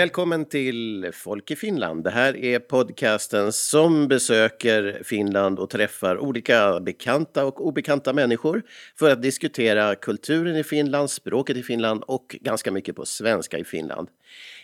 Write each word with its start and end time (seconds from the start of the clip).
Välkommen 0.00 0.44
till 0.44 1.10
Folk 1.12 1.50
i 1.50 1.56
Finland. 1.56 2.04
Det 2.04 2.10
här 2.10 2.36
är 2.36 2.58
podcasten 2.58 3.52
som 3.52 4.08
besöker 4.08 5.02
Finland 5.04 5.58
och 5.58 5.70
träffar 5.70 6.18
olika 6.18 6.80
bekanta 6.80 7.44
och 7.44 7.66
obekanta 7.66 8.12
människor 8.12 8.62
för 8.98 9.10
att 9.10 9.22
diskutera 9.22 9.94
kulturen 9.94 10.56
i 10.56 10.64
Finland, 10.64 11.10
språket 11.10 11.56
i 11.56 11.62
Finland 11.62 12.02
och 12.06 12.36
ganska 12.40 12.72
mycket 12.72 12.96
på 12.96 13.06
svenska 13.06 13.58
i 13.58 13.64
Finland. 13.64 14.08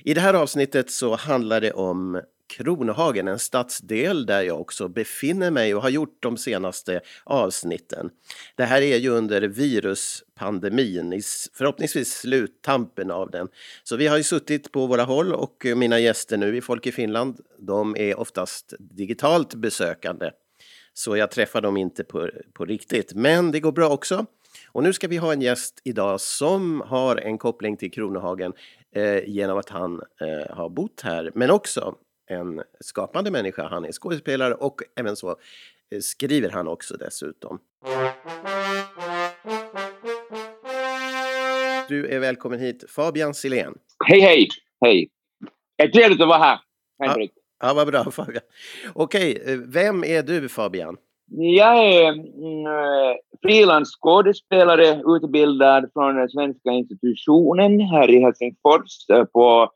I 0.05 0.15
det 0.15 0.21
här 0.21 0.35
avsnittet 0.35 0.91
så 0.91 1.17
handlar 1.17 1.61
det 1.61 1.73
om 1.73 2.23
Kronohagen, 2.49 3.29
en 3.29 3.39
stadsdel 3.39 4.27
där 4.27 4.43
jag 4.43 4.61
också 4.61 4.89
befinner 4.89 5.51
mig 5.51 5.75
och 5.75 5.83
har 5.83 5.89
gjort 5.89 6.17
de 6.21 6.37
senaste 6.37 7.01
avsnitten. 7.25 8.11
Det 8.55 8.65
här 8.65 8.83
är 8.83 8.97
ju 8.97 9.09
under 9.09 9.43
viruspandemin, 9.43 11.23
förhoppningsvis 11.55 12.13
sluttampen 12.13 13.11
av 13.11 13.31
den. 13.31 13.49
Så 13.85 13.97
vi 13.97 14.07
har 14.07 14.17
ju 14.17 14.23
suttit 14.23 14.73
på 14.73 14.87
våra 14.87 15.03
håll 15.03 15.33
och 15.33 15.67
mina 15.77 15.99
gäster 15.99 16.37
nu 16.37 16.57
i 16.57 16.61
Folk 16.61 16.87
i 16.87 16.93
Finland, 16.93 17.41
de 17.59 17.97
är 17.97 18.19
oftast 18.19 18.75
digitalt 18.79 19.55
besökande. 19.55 20.31
Så 20.95 21.17
jag 21.17 21.31
träffar 21.31 21.61
dem 21.61 21.77
inte 21.77 22.05
på, 22.05 22.31
på 22.53 22.65
riktigt, 22.65 23.15
men 23.15 23.53
det 23.53 23.61
går 23.61 23.73
bra 23.73 23.89
också. 23.89 24.27
Och 24.73 24.83
nu 24.83 24.93
ska 24.93 25.09
vi 25.09 25.17
ha 25.17 25.33
en 25.33 25.43
gäst 25.43 25.81
idag 25.85 26.21
som 26.21 26.81
har 26.87 27.17
en 27.17 27.39
koppling 27.39 27.77
till 27.77 27.93
Kronohagen 27.93 28.53
eh, 28.95 29.29
genom 29.29 29.59
att 29.59 29.69
han 29.69 30.03
eh, 30.21 30.57
har 30.57 30.69
bott 30.69 31.01
här, 31.01 31.31
men 31.35 31.51
också 31.51 31.95
en 32.27 32.63
skapande 32.81 33.31
människa. 33.31 33.69
Han 33.69 33.85
är 33.85 33.93
skådespelare 33.93 34.55
och 34.55 34.81
även 34.97 35.17
så 35.17 35.29
eh, 35.91 36.01
skriver 36.01 36.51
han 36.51 36.69
också 36.69 36.97
dessutom. 36.97 37.59
Du 41.89 42.07
är 42.07 42.19
välkommen 42.19 42.61
hit, 42.61 42.85
Fabian 42.89 43.35
Silén. 43.35 43.75
Hej, 44.05 44.21
hej! 44.21 44.49
Hej! 44.81 45.09
Är 45.77 45.89
trevligt 45.89 46.21
att 46.21 46.29
vara 46.29 46.39
här, 46.39 46.59
Henrik. 46.99 47.33
Ja, 47.61 47.69
ja 47.69 47.75
vad 47.75 47.87
bra 47.87 48.05
Fabian. 48.11 48.43
Okej, 48.95 49.43
eh, 49.47 49.59
vem 49.59 50.05
är 50.05 50.23
du 50.23 50.49
Fabian? 50.49 50.97
Jag 51.29 51.79
är 51.79 52.13
mm, 52.13 53.17
frilansskådespelare 53.43 55.03
utbildad 55.07 55.91
från 55.93 56.29
Svenska 56.29 56.71
institutionen 56.71 57.81
här 57.81 58.11
i 58.11 58.21
Helsingfors 58.21 59.11
eh, 59.11 59.25
på 59.25 59.71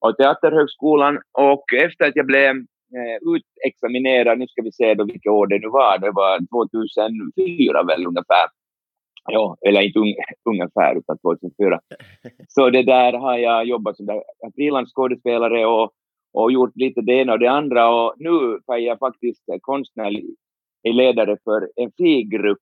och 0.00 0.16
Teaterhögskolan 0.16 1.18
och 1.32 1.64
efter 1.74 2.08
att 2.08 2.16
jag 2.16 2.26
blev 2.26 2.50
eh, 2.96 3.34
utexaminerad, 3.34 4.38
nu 4.38 4.46
ska 4.46 4.62
vi 4.62 4.72
se 4.72 4.94
då 4.94 5.04
vilket 5.04 5.32
år 5.32 5.46
det 5.46 5.58
nu 5.58 5.68
var, 5.68 5.98
det 5.98 6.10
var 6.10 6.38
2004 6.38 7.82
väl 7.82 8.06
ungefär. 8.06 8.46
Ja, 9.24 9.56
eller 9.60 9.80
inte 9.80 9.98
un, 9.98 10.14
ungefär 10.44 10.98
utan 10.98 11.18
2004. 11.18 11.80
Så 12.48 12.70
det 12.70 12.82
där 12.82 13.12
har 13.12 13.36
jag 13.36 13.64
jobbat 13.64 13.96
som 13.96 14.22
frilansskådespelare 14.54 15.66
och, 15.66 15.92
och 16.32 16.52
gjort 16.52 16.76
lite 16.76 17.00
det 17.00 17.12
ena 17.12 17.32
och 17.32 17.38
det 17.38 17.50
andra 17.50 17.88
och 17.88 18.14
nu 18.16 18.58
är 18.66 18.76
jag 18.76 18.98
faktiskt 18.98 19.44
konstnärlig 19.60 20.24
ledare 20.88 21.36
för 21.44 21.70
en 21.76 21.92
fri 21.96 22.22
grupp 22.22 22.58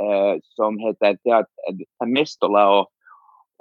eh, 0.00 0.38
som 0.42 0.78
heter 0.78 1.16
Teater 1.16 2.06
Mestola 2.06 2.80
och 2.80 2.88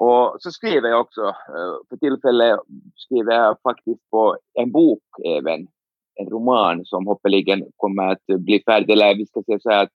och 0.03 0.37
så 0.39 0.51
skriver 0.51 0.89
jag 0.89 1.01
också, 1.01 1.21
eh, 1.21 1.75
för 1.89 1.97
tillfället 1.97 2.59
skriver 2.95 3.33
jag 3.33 3.57
faktiskt 3.63 4.09
på 4.09 4.37
en 4.53 4.71
bok 4.71 5.03
även, 5.25 5.67
en 6.15 6.29
roman 6.29 6.85
som 6.85 7.07
hoppeligen 7.07 7.63
kommer 7.77 8.07
att 8.07 8.25
bli 8.25 8.63
färdig, 8.65 8.93
eller 8.93 9.15
vi 9.15 9.25
ska 9.25 9.43
säga 9.43 9.59
så 9.59 9.69
här 9.69 9.83
att 9.83 9.89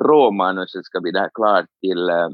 råmanuset 0.00 0.84
ska 0.84 1.00
bli 1.00 1.10
där 1.10 1.30
klart 1.34 1.66
till 1.80 2.08
eh, 2.08 2.24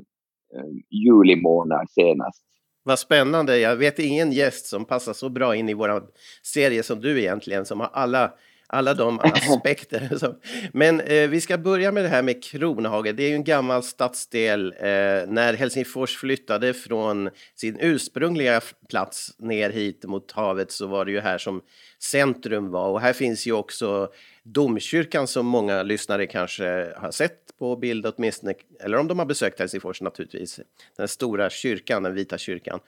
eh, 0.54 0.70
juli 0.90 1.36
månad 1.36 1.90
senast. 1.90 2.44
Vad 2.82 2.98
spännande. 2.98 3.58
Jag 3.58 3.76
vet 3.76 3.98
ingen 3.98 4.32
gäst 4.32 4.66
som 4.66 4.84
passar 4.84 5.12
så 5.12 5.28
bra 5.28 5.56
in 5.56 5.68
i 5.68 5.74
vår 5.74 6.02
serie 6.42 6.82
som 6.82 7.00
du 7.00 7.20
egentligen, 7.20 7.64
som 7.64 7.80
har 7.80 7.90
alla 7.92 8.32
alla 8.68 8.94
de 8.94 9.20
aspekter. 9.22 10.10
Men 10.72 11.00
eh, 11.00 11.28
vi 11.28 11.40
ska 11.40 11.58
börja 11.58 11.92
med 11.92 12.04
det 12.04 12.08
här 12.08 12.22
med 12.22 12.42
Kronhage. 12.44 13.12
Det 13.12 13.22
är 13.22 13.28
ju 13.28 13.34
en 13.34 13.44
gammal 13.44 13.82
stadsdel. 13.82 14.74
Eh, 14.78 14.86
när 15.26 15.54
Helsingfors 15.54 16.16
flyttade 16.16 16.74
från 16.74 17.30
sin 17.54 17.78
ursprungliga 17.80 18.60
plats 18.88 19.34
ner 19.38 19.70
hit 19.70 20.04
mot 20.04 20.32
havet 20.32 20.70
så 20.72 20.86
var 20.86 21.04
det 21.04 21.10
ju 21.10 21.20
här 21.20 21.38
som 21.38 21.62
centrum 22.02 22.70
var. 22.70 22.88
Och 22.88 23.00
här 23.00 23.12
finns 23.12 23.46
ju 23.46 23.52
också 23.52 24.08
domkyrkan 24.42 25.26
som 25.26 25.46
många 25.46 25.82
lyssnare 25.82 26.26
kanske 26.26 26.92
har 26.96 27.10
sett 27.10 27.58
på 27.58 27.76
bild 27.76 28.06
åtminstone, 28.06 28.54
eller 28.80 28.98
om 28.98 29.08
de 29.08 29.18
har 29.18 29.26
besökt 29.26 29.58
Helsingfors 29.58 30.00
naturligtvis. 30.00 30.60
Den 30.96 31.08
stora 31.08 31.50
kyrkan, 31.50 32.02
den 32.02 32.14
vita 32.14 32.38
kyrkan. 32.38 32.80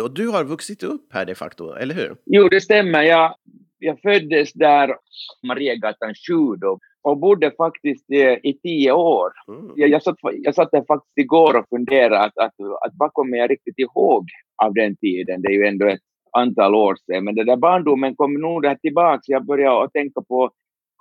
Och 0.00 0.14
du 0.14 0.28
har 0.28 0.44
vuxit 0.44 0.82
upp 0.82 1.08
här 1.12 1.24
de 1.24 1.34
facto, 1.34 1.74
eller 1.74 1.94
hur? 1.94 2.16
Jo, 2.24 2.48
det 2.48 2.60
stämmer. 2.60 3.02
Jag 3.02 3.34
jag 3.78 4.00
föddes 4.00 4.52
där, 4.52 4.96
Mariagatan 5.46 6.14
7 6.28 6.56
då, 6.56 6.78
och 7.02 7.18
bodde 7.18 7.50
faktiskt 7.56 8.10
i, 8.10 8.40
i 8.42 8.58
tio 8.62 8.92
år. 8.92 9.32
Mm. 9.48 9.72
Jag, 9.76 9.88
jag, 9.88 10.02
satt, 10.02 10.16
jag 10.22 10.54
satt 10.54 10.70
där 10.70 10.84
faktiskt 10.88 11.18
igår 11.18 11.58
och 11.58 11.68
funderade 11.68 12.20
att, 12.20 12.38
att, 12.38 12.54
att 12.60 12.92
vad 12.98 13.12
kommer 13.12 13.38
jag 13.38 13.50
riktigt 13.50 13.78
ihåg 13.78 14.26
av 14.64 14.74
den 14.74 14.96
tiden? 14.96 15.42
Det 15.42 15.48
är 15.48 15.52
ju 15.52 15.66
ändå 15.66 15.86
ett 15.86 16.00
antal 16.32 16.74
år 16.74 16.96
sedan, 17.06 17.24
men 17.24 17.34
den 17.34 17.46
där 17.46 17.56
barndomen 17.56 18.16
kommer 18.16 18.40
nog 18.40 18.62
där 18.62 18.74
tillbaka. 18.74 19.22
Jag 19.26 19.46
började 19.46 19.90
tänka 19.90 20.20
på 20.28 20.50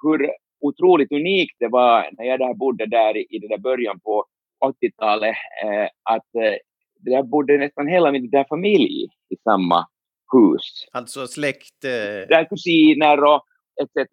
hur 0.04 0.30
otroligt 0.62 1.12
unikt 1.12 1.56
det 1.60 1.68
var 1.68 2.10
när 2.18 2.26
jag 2.26 2.40
där 2.40 2.54
bodde 2.54 2.86
där 2.86 3.18
i, 3.18 3.26
i 3.30 3.40
den 3.40 3.50
där 3.50 3.58
början 3.58 4.00
på 4.00 4.26
80-talet, 4.66 5.36
eh, 5.64 5.88
att 6.04 6.36
eh, 6.36 6.58
där 7.00 7.24
bodde 7.24 7.58
nästan 7.58 7.88
hela 7.88 8.12
min 8.12 8.30
där 8.30 8.46
familj 8.50 9.04
i 9.30 9.36
samma 9.44 9.86
hus. 10.36 10.66
Alltså 10.92 11.28
släkt? 11.28 11.84
Eh... 11.84 12.28
Där 12.34 12.50
kusiner 12.50 13.24
och 13.24 13.42
etc. 13.82 14.10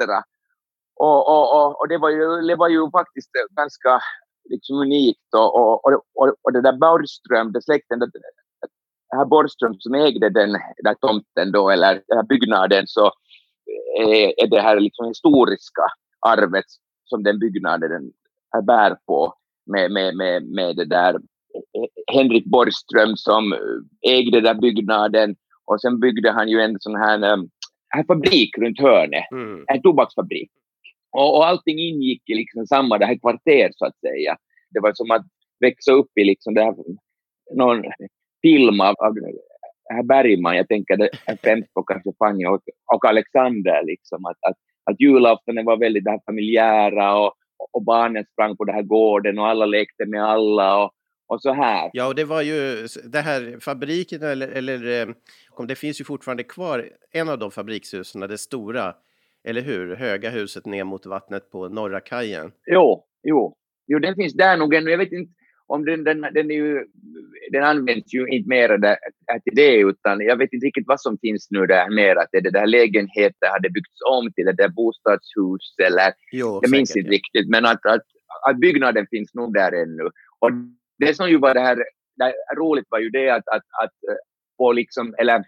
Och, 0.97 1.21
och, 1.35 1.47
och, 1.57 1.81
och, 1.81 1.89
det, 1.89 1.99
var 1.99 2.11
ju, 2.11 2.41
det 2.49 2.57
var 2.57 2.69
ju 2.69 2.91
faktiskt 2.91 3.31
ganska 3.57 4.01
liksom 4.51 4.77
unikt. 4.77 5.29
Och, 5.37 5.51
och, 5.57 5.95
och, 6.15 6.35
och 6.43 6.53
det 6.53 6.63
där 6.63 6.79
Borgström, 6.79 7.53
det 7.53 7.63
släkten, 7.63 7.99
det, 7.99 8.07
det 9.11 9.17
här 9.17 9.25
Borgström 9.25 9.75
som 9.79 9.95
ägde 9.95 10.31
den 10.31 10.51
där 10.85 10.95
tomten 10.95 11.53
då, 11.53 11.71
eller 11.71 12.03
den 12.09 12.19
här 12.19 12.27
byggnaden, 12.27 12.85
så 12.87 13.11
är, 14.01 14.43
är 14.43 14.47
det 14.47 14.61
här 14.61 14.81
liksom 14.81 15.07
historiska 15.07 15.83
arvet 16.27 16.65
som 17.05 17.23
den 17.23 17.39
byggnaden 17.39 18.13
bär 18.67 18.97
på 19.07 19.35
med, 19.67 19.91
med, 19.91 20.17
med, 20.17 20.45
med 20.45 20.77
det 20.77 20.85
där 20.85 21.21
Henrik 22.13 22.45
Borgström 22.45 23.17
som 23.17 23.55
ägde 24.07 24.41
den 24.41 24.61
byggnaden 24.61 25.37
och 25.65 25.81
sen 25.81 26.01
byggde 26.01 26.31
han 26.33 26.49
ju 26.49 26.61
en 26.61 26.77
sån 26.81 26.97
här, 26.97 27.33
um, 27.33 27.49
här 27.89 28.05
fabrik 28.05 28.59
runt 28.59 28.81
hörnet, 28.81 29.25
mm. 29.33 29.65
en 29.69 29.83
tobaksfabrik. 29.83 30.51
Och, 31.13 31.37
och 31.37 31.47
allting 31.47 31.79
ingick 31.79 32.31
i 32.31 32.35
liksom 32.35 32.67
samma 32.67 32.99
det 32.99 33.07
här 33.07 33.19
kvarter 33.19 33.71
så 33.73 33.87
att 33.87 33.99
säga. 33.99 34.37
Det 34.71 34.81
var 34.81 34.93
som 34.95 35.11
att 35.11 35.27
växa 35.61 35.93
upp 35.93 36.11
i 36.21 36.25
liksom 36.25 36.55
det 36.55 36.63
här, 36.63 36.75
någon 37.55 37.83
film 38.43 38.81
av, 38.81 38.95
av 38.99 39.15
här 39.93 40.03
Bergman, 40.03 40.57
jag 40.57 40.69
tänker 40.69 40.97
det 40.97 41.11
främst 41.43 41.75
på 41.75 41.83
kanske 41.83 42.11
Fanny 42.19 42.47
och, 42.47 42.63
och 42.95 43.05
Alexander, 43.05 43.83
liksom, 43.85 44.25
att, 44.25 44.51
att, 44.51 44.57
att 44.91 45.01
julaftonen 45.01 45.65
var 45.65 45.77
väldigt 45.77 46.05
det 46.05 46.11
här 46.11 46.21
familjära 46.27 47.19
och, 47.19 47.33
och 47.73 47.85
barnen 47.85 48.25
sprang 48.33 48.57
på 48.57 48.65
den 48.65 48.75
här 48.75 48.83
gården 48.83 49.39
och 49.39 49.49
alla 49.49 49.67
lekte 49.67 50.07
med 50.07 50.25
alla 50.25 50.85
och, 50.85 50.91
och 51.33 51.43
så 51.43 51.53
här. 51.53 51.91
Ja, 51.93 52.07
och 52.07 52.15
det 52.15 52.25
var 52.25 52.43
ju 52.43 52.87
det 53.05 53.21
här 53.21 53.57
fabriken 53.61 54.23
eller, 54.23 54.49
eller 54.49 55.01
eh, 55.01 55.67
det 55.67 55.75
finns 55.75 56.01
ju 56.01 56.05
fortfarande 56.05 56.45
kvar 56.45 56.89
en 57.13 57.29
av 57.29 57.39
de 57.39 57.51
fabrikshusen, 57.51 58.21
det 58.21 58.39
stora, 58.39 58.95
eller 59.45 59.63
hur? 59.63 59.97
Höga 59.97 60.31
huset 60.31 60.67
ner 60.67 60.85
mot 60.85 61.07
vattnet 61.07 61.51
på 61.51 61.69
norra 61.69 62.01
kajen. 62.01 62.53
Jo, 62.67 63.05
jo, 63.23 63.57
jo, 63.87 63.99
den 63.99 64.15
finns 64.15 64.35
där 64.35 64.57
nog 64.57 64.75
ännu. 64.75 64.91
Jag 64.91 64.99
vet 64.99 65.13
inte 65.13 65.33
om 65.67 65.85
den, 65.85 66.05
den, 66.05 66.21
den, 66.21 66.51
är 66.51 66.55
ju, 66.55 66.85
den 67.53 67.65
används 67.65 68.15
ju 68.15 68.27
inte 68.27 68.49
mer 68.49 68.69
där, 68.69 68.97
till 69.45 69.55
det, 69.55 69.77
utan 69.77 70.21
jag 70.21 70.37
vet 70.37 70.53
inte 70.53 70.67
riktigt 70.67 70.87
vad 70.87 71.01
som 71.01 71.19
finns 71.19 71.47
nu 71.51 71.67
där 71.67 71.91
mer, 71.91 72.17
att 72.17 72.29
det 72.33 72.51
där 72.51 72.67
lägenheter 72.67 73.49
hade 73.53 73.71
byggts 73.71 74.01
om 74.11 74.33
till 74.33 74.45
det 74.45 74.53
där 74.53 74.69
bostadshus 74.69 75.75
eller 75.87 76.13
jo, 76.33 76.61
jag 76.63 76.71
minns 76.71 76.97
inte 76.97 77.11
riktigt, 77.11 77.49
men 77.49 77.65
att, 77.65 77.87
att, 77.87 78.03
att 78.49 78.57
byggnaden 78.57 79.07
finns 79.11 79.35
nog 79.35 79.55
där 79.55 79.73
ännu. 79.73 80.05
Och 80.39 80.51
det 81.05 81.15
som 81.15 81.31
ju 81.31 81.39
var 81.39 81.55
det 81.55 81.61
här, 81.61 81.77
det 82.17 82.35
roligt 82.57 82.87
var 82.91 82.99
ju 82.99 83.11
det 83.11 83.29
att, 83.31 83.49
att, 83.57 83.67
att 83.83 83.97
eh, 84.11 84.21
på 84.59 84.73
liksom, 84.73 85.15
eller 85.19 85.45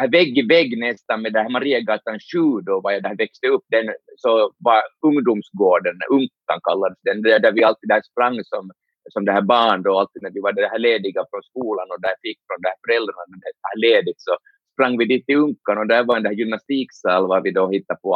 här 0.00 0.08
vägg 0.08 0.38
i 0.38 0.46
vägg 0.54 0.78
nästan 0.78 1.22
med 1.22 1.32
det 1.32 1.42
här 1.42 1.48
Mariagatan 1.48 2.18
7 2.32 2.38
då, 2.66 2.80
var 2.80 2.92
jag 2.92 3.02
där 3.02 3.16
växte 3.16 3.46
upp, 3.54 3.64
den, 3.68 3.86
så 4.16 4.52
var 4.58 4.82
ungdomsgården, 5.08 5.96
Unkan 6.10 6.60
kallades 6.68 6.98
den, 7.02 7.22
där, 7.22 7.38
där 7.38 7.52
vi 7.52 7.64
alltid 7.64 7.88
där 7.88 8.02
sprang 8.10 8.36
som, 8.44 8.70
som 9.12 9.24
det 9.24 9.32
här 9.32 9.46
barn 9.54 9.82
då, 9.82 9.98
alltid 9.98 10.22
när 10.22 10.30
vi 10.30 10.40
var 10.40 10.52
det 10.52 10.68
här 10.74 10.78
lediga 10.78 11.22
från 11.30 11.42
skolan 11.42 11.88
och 11.92 12.00
där 12.06 12.16
fick 12.22 12.38
från 12.46 12.60
det 12.62 12.68
här 12.72 12.80
föräldrarna 12.86 13.34
det 13.44 13.68
här 13.70 13.78
ledigt 13.86 14.20
så 14.26 14.32
sprang 14.72 14.98
vi 14.98 15.04
dit 15.04 15.26
till 15.26 15.36
Unkan 15.36 15.78
och 15.78 15.88
där 15.92 16.04
var 16.04 16.16
en 16.16 16.22
där 16.22 16.38
gymnastiksal 16.40 17.28
var 17.28 17.40
vi 17.40 17.50
då 17.50 17.70
hittade 17.70 18.00
på 18.02 18.10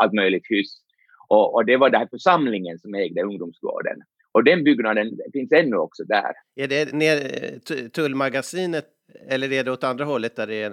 allt 0.00 0.12
möjligt 0.12 0.50
hyss. 0.50 0.72
Och, 1.28 1.54
och 1.54 1.64
det 1.66 1.76
var 1.76 1.90
den 1.90 2.00
här 2.00 2.08
församlingen 2.10 2.78
som 2.78 2.94
ägde 2.94 3.22
ungdomsgården. 3.22 3.98
Och 4.36 4.44
den 4.44 4.64
byggnaden 4.64 5.10
finns 5.32 5.52
ännu 5.52 5.76
också 5.76 6.04
där. 6.04 6.32
Är 6.56 6.68
det 6.68 6.92
ner, 6.92 7.18
tullmagasinet 7.88 8.86
eller 9.28 9.52
är 9.52 9.64
det 9.64 9.70
åt 9.70 9.84
andra 9.84 10.04
hållet 10.04 10.36
där 10.36 10.46
det 10.46 10.62
är? 10.62 10.70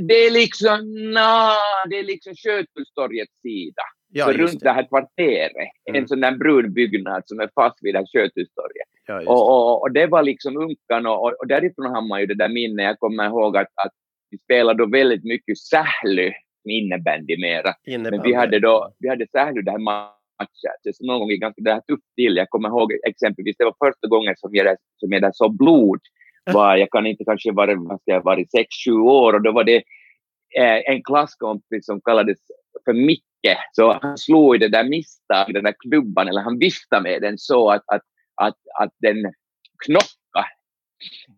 Det 0.00 0.14
är 0.14 0.30
liksom, 0.30 0.78
na, 1.12 1.52
det 1.90 1.98
är 1.98 2.04
liksom 2.04 2.34
Sjötullstorgets 2.34 3.40
sida. 3.42 3.82
Ja, 4.08 4.32
runt 4.32 4.60
det. 4.60 4.66
det 4.66 4.72
här 4.72 4.88
kvarteret, 4.88 5.52
mm. 5.88 6.02
en 6.02 6.08
sån 6.08 6.20
där 6.20 6.36
brun 6.36 6.72
byggnad 6.72 7.22
som 7.26 7.40
är 7.40 7.50
fast 7.54 7.78
vid 7.82 7.94
det 7.94 7.98
här 7.98 8.06
Sjötullstorget. 8.06 8.88
Ja, 9.06 9.20
och, 9.20 9.50
och, 9.50 9.82
och, 9.82 9.92
det 9.92 10.06
var 10.06 10.22
liksom 10.22 10.56
Unkan 10.56 11.06
och, 11.06 11.40
och 11.40 11.46
därifrån 11.46 11.86
har 11.86 12.08
man 12.08 12.20
ju 12.20 12.26
det 12.26 12.34
där 12.34 12.48
minnet. 12.48 12.84
Jag 12.84 12.98
kommer 12.98 13.26
ihåg 13.26 13.56
att, 13.56 13.68
att 13.84 13.92
vi 14.30 14.38
spelade 14.38 14.78
då 14.78 14.90
väldigt 14.90 15.24
mycket 15.24 15.58
Sähly 15.58 16.32
innebandy 16.68 17.36
mera. 17.40 17.74
Innebandy. 17.86 18.16
Men 18.16 18.22
vi 18.22 18.34
hade 18.34 18.58
då, 18.60 18.94
vi 18.98 19.08
hade 19.08 19.26
Sähly 19.32 19.62
där 19.62 19.78
matcher. 20.40 20.92
Så 20.92 21.04
någon 21.06 21.18
gång 21.20 21.30
gick 21.30 21.40
ganska 21.40 21.62
det 21.62 21.72
här 21.72 21.80
tufft 21.80 22.14
till. 22.14 22.36
Jag 22.36 22.50
kommer 22.50 22.68
ihåg 22.68 22.92
exempelvis, 23.08 23.56
det 23.56 23.64
var 23.64 23.88
första 23.88 24.08
gången 24.08 24.34
som 24.36 24.50
jag, 24.52 24.76
som 24.96 25.12
jag 25.12 25.36
så 25.36 25.48
blod. 25.48 26.00
Var, 26.52 26.76
jag 26.76 26.90
kan 26.90 27.06
inte 27.06 27.24
kanske 27.24 27.52
vara, 27.52 27.74
vad 27.74 28.00
ska 28.00 28.10
jag 28.10 28.24
varit 28.24 28.50
sex, 28.50 28.68
sju 28.86 28.92
år 28.92 29.32
och 29.32 29.42
då 29.42 29.52
var 29.52 29.64
det 29.64 29.76
eh, 30.58 30.90
en 30.90 31.02
klasskompis 31.02 31.86
som 31.86 32.00
kallades 32.00 32.38
för 32.84 32.92
Micke. 32.92 33.56
Så 33.72 33.98
han 34.02 34.18
slog 34.18 34.54
i 34.54 34.58
det 34.58 34.68
där 34.68 34.84
misstag, 34.84 35.54
den 35.54 35.64
där 35.64 35.74
klubban, 35.78 36.28
eller 36.28 36.40
han 36.40 36.58
viftade 36.58 37.02
med 37.02 37.22
den 37.22 37.38
så 37.38 37.70
att, 37.70 37.82
att, 37.86 38.02
att, 38.34 38.56
att 38.80 38.92
den 38.98 39.32
knockade 39.86 40.16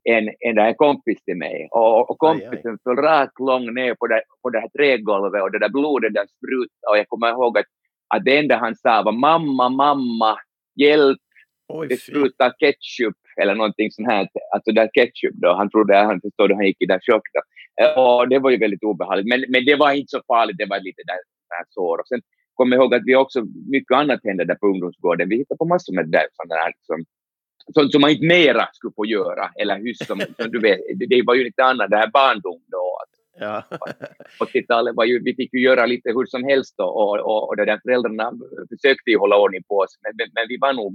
en, 0.04 0.28
en 0.40 0.54
där 0.54 0.74
kompis 0.74 1.24
till 1.24 1.36
mig. 1.36 1.68
Och, 1.70 2.10
och 2.10 2.18
kompisen 2.18 2.78
föll 2.84 2.96
rakt 2.96 3.40
långt 3.40 3.74
ner 3.74 3.94
på 3.94 4.06
det, 4.06 4.22
på 4.42 4.50
det 4.50 4.60
här 4.60 4.68
trägolvet 4.68 5.42
och 5.42 5.52
det 5.52 5.58
där 5.58 5.68
blodet 5.68 6.14
där 6.14 6.26
sprutade. 6.36 6.90
Och 6.90 6.98
jag 6.98 7.08
kommer 7.08 7.28
ihåg 7.28 7.58
att 7.58 7.66
att 8.08 8.24
det 8.24 8.38
enda 8.38 8.56
han 8.56 8.74
sa 8.74 9.02
var 9.02 9.12
mamma, 9.12 9.68
mamma, 9.68 10.38
hjälp, 10.80 11.18
Oj, 11.68 11.88
det 11.88 11.96
ketchup 12.58 13.16
eller 13.40 13.54
någonting 13.54 13.90
sånt 13.90 14.08
här. 14.08 14.28
Alltså 14.54 14.72
där 14.72 14.88
ketchup 14.94 15.34
då, 15.34 15.54
han 15.54 15.70
trodde, 15.70 15.96
han 15.96 16.20
förstod, 16.20 16.52
han 16.52 16.66
gick 16.66 16.82
i 16.82 16.86
där 16.86 17.00
chock 17.06 17.26
då. 17.34 17.40
Och 18.02 18.28
det 18.28 18.38
var 18.38 18.50
ju 18.50 18.58
väldigt 18.58 18.82
obehagligt, 18.82 19.28
men, 19.28 19.44
men 19.48 19.64
det 19.64 19.76
var 19.76 19.92
inte 19.92 20.10
så 20.10 20.22
farligt, 20.26 20.58
det 20.58 20.66
var 20.66 20.80
lite 20.80 21.02
där, 21.06 21.20
där 21.52 21.64
sår. 21.68 21.98
Och 22.00 22.08
sen 22.08 22.20
kom 22.54 22.72
jag 22.72 22.78
ihåg 22.80 22.94
att 22.94 23.02
vi 23.04 23.16
också, 23.16 23.38
mycket 23.70 23.96
annat 23.96 24.20
hände 24.24 24.44
där 24.44 24.54
på 24.54 24.66
ungdomsgården. 24.66 25.28
Vi 25.28 25.36
hittade 25.36 25.58
på 25.58 25.64
massor 25.64 25.94
med 25.94 26.06
där, 26.16 26.26
sådana 26.32 26.54
här 26.62 26.72
liksom, 26.76 26.98
sånt 27.74 27.92
som 27.92 28.00
man 28.00 28.10
inte 28.10 28.26
mera 28.26 28.64
skulle 28.72 28.96
få 28.96 29.06
göra, 29.06 29.44
eller 29.60 29.76
hur 29.78 29.94
som, 29.94 30.18
som 30.38 30.50
du 30.54 30.60
vet, 30.60 30.80
det, 30.98 31.06
det 31.06 31.22
var 31.26 31.34
ju 31.34 31.44
lite 31.44 31.64
annat, 31.64 31.90
det 31.90 31.96
här 32.02 32.10
barndom 32.18 32.62
då, 32.76 32.77
Ja. 33.40 33.64
80-talet 34.40 34.96
var 34.96 35.04
ju, 35.04 35.22
vi 35.22 35.34
fick 35.34 35.54
ju 35.54 35.60
göra 35.60 35.86
lite 35.86 36.08
hur 36.10 36.26
som 36.26 36.44
helst 36.44 36.74
då, 36.78 36.84
och, 36.84 37.18
och, 37.18 37.48
och 37.48 37.56
det 37.56 37.64
där 37.64 37.80
föräldrarna 37.82 38.32
försökte 38.68 39.10
ju 39.10 39.18
hålla 39.18 39.38
ordning 39.38 39.62
på 39.68 39.74
oss, 39.74 39.98
men, 40.02 40.12
men, 40.18 40.28
men 40.34 40.48
vi 40.48 40.58
var 40.60 40.72
nog, 40.72 40.94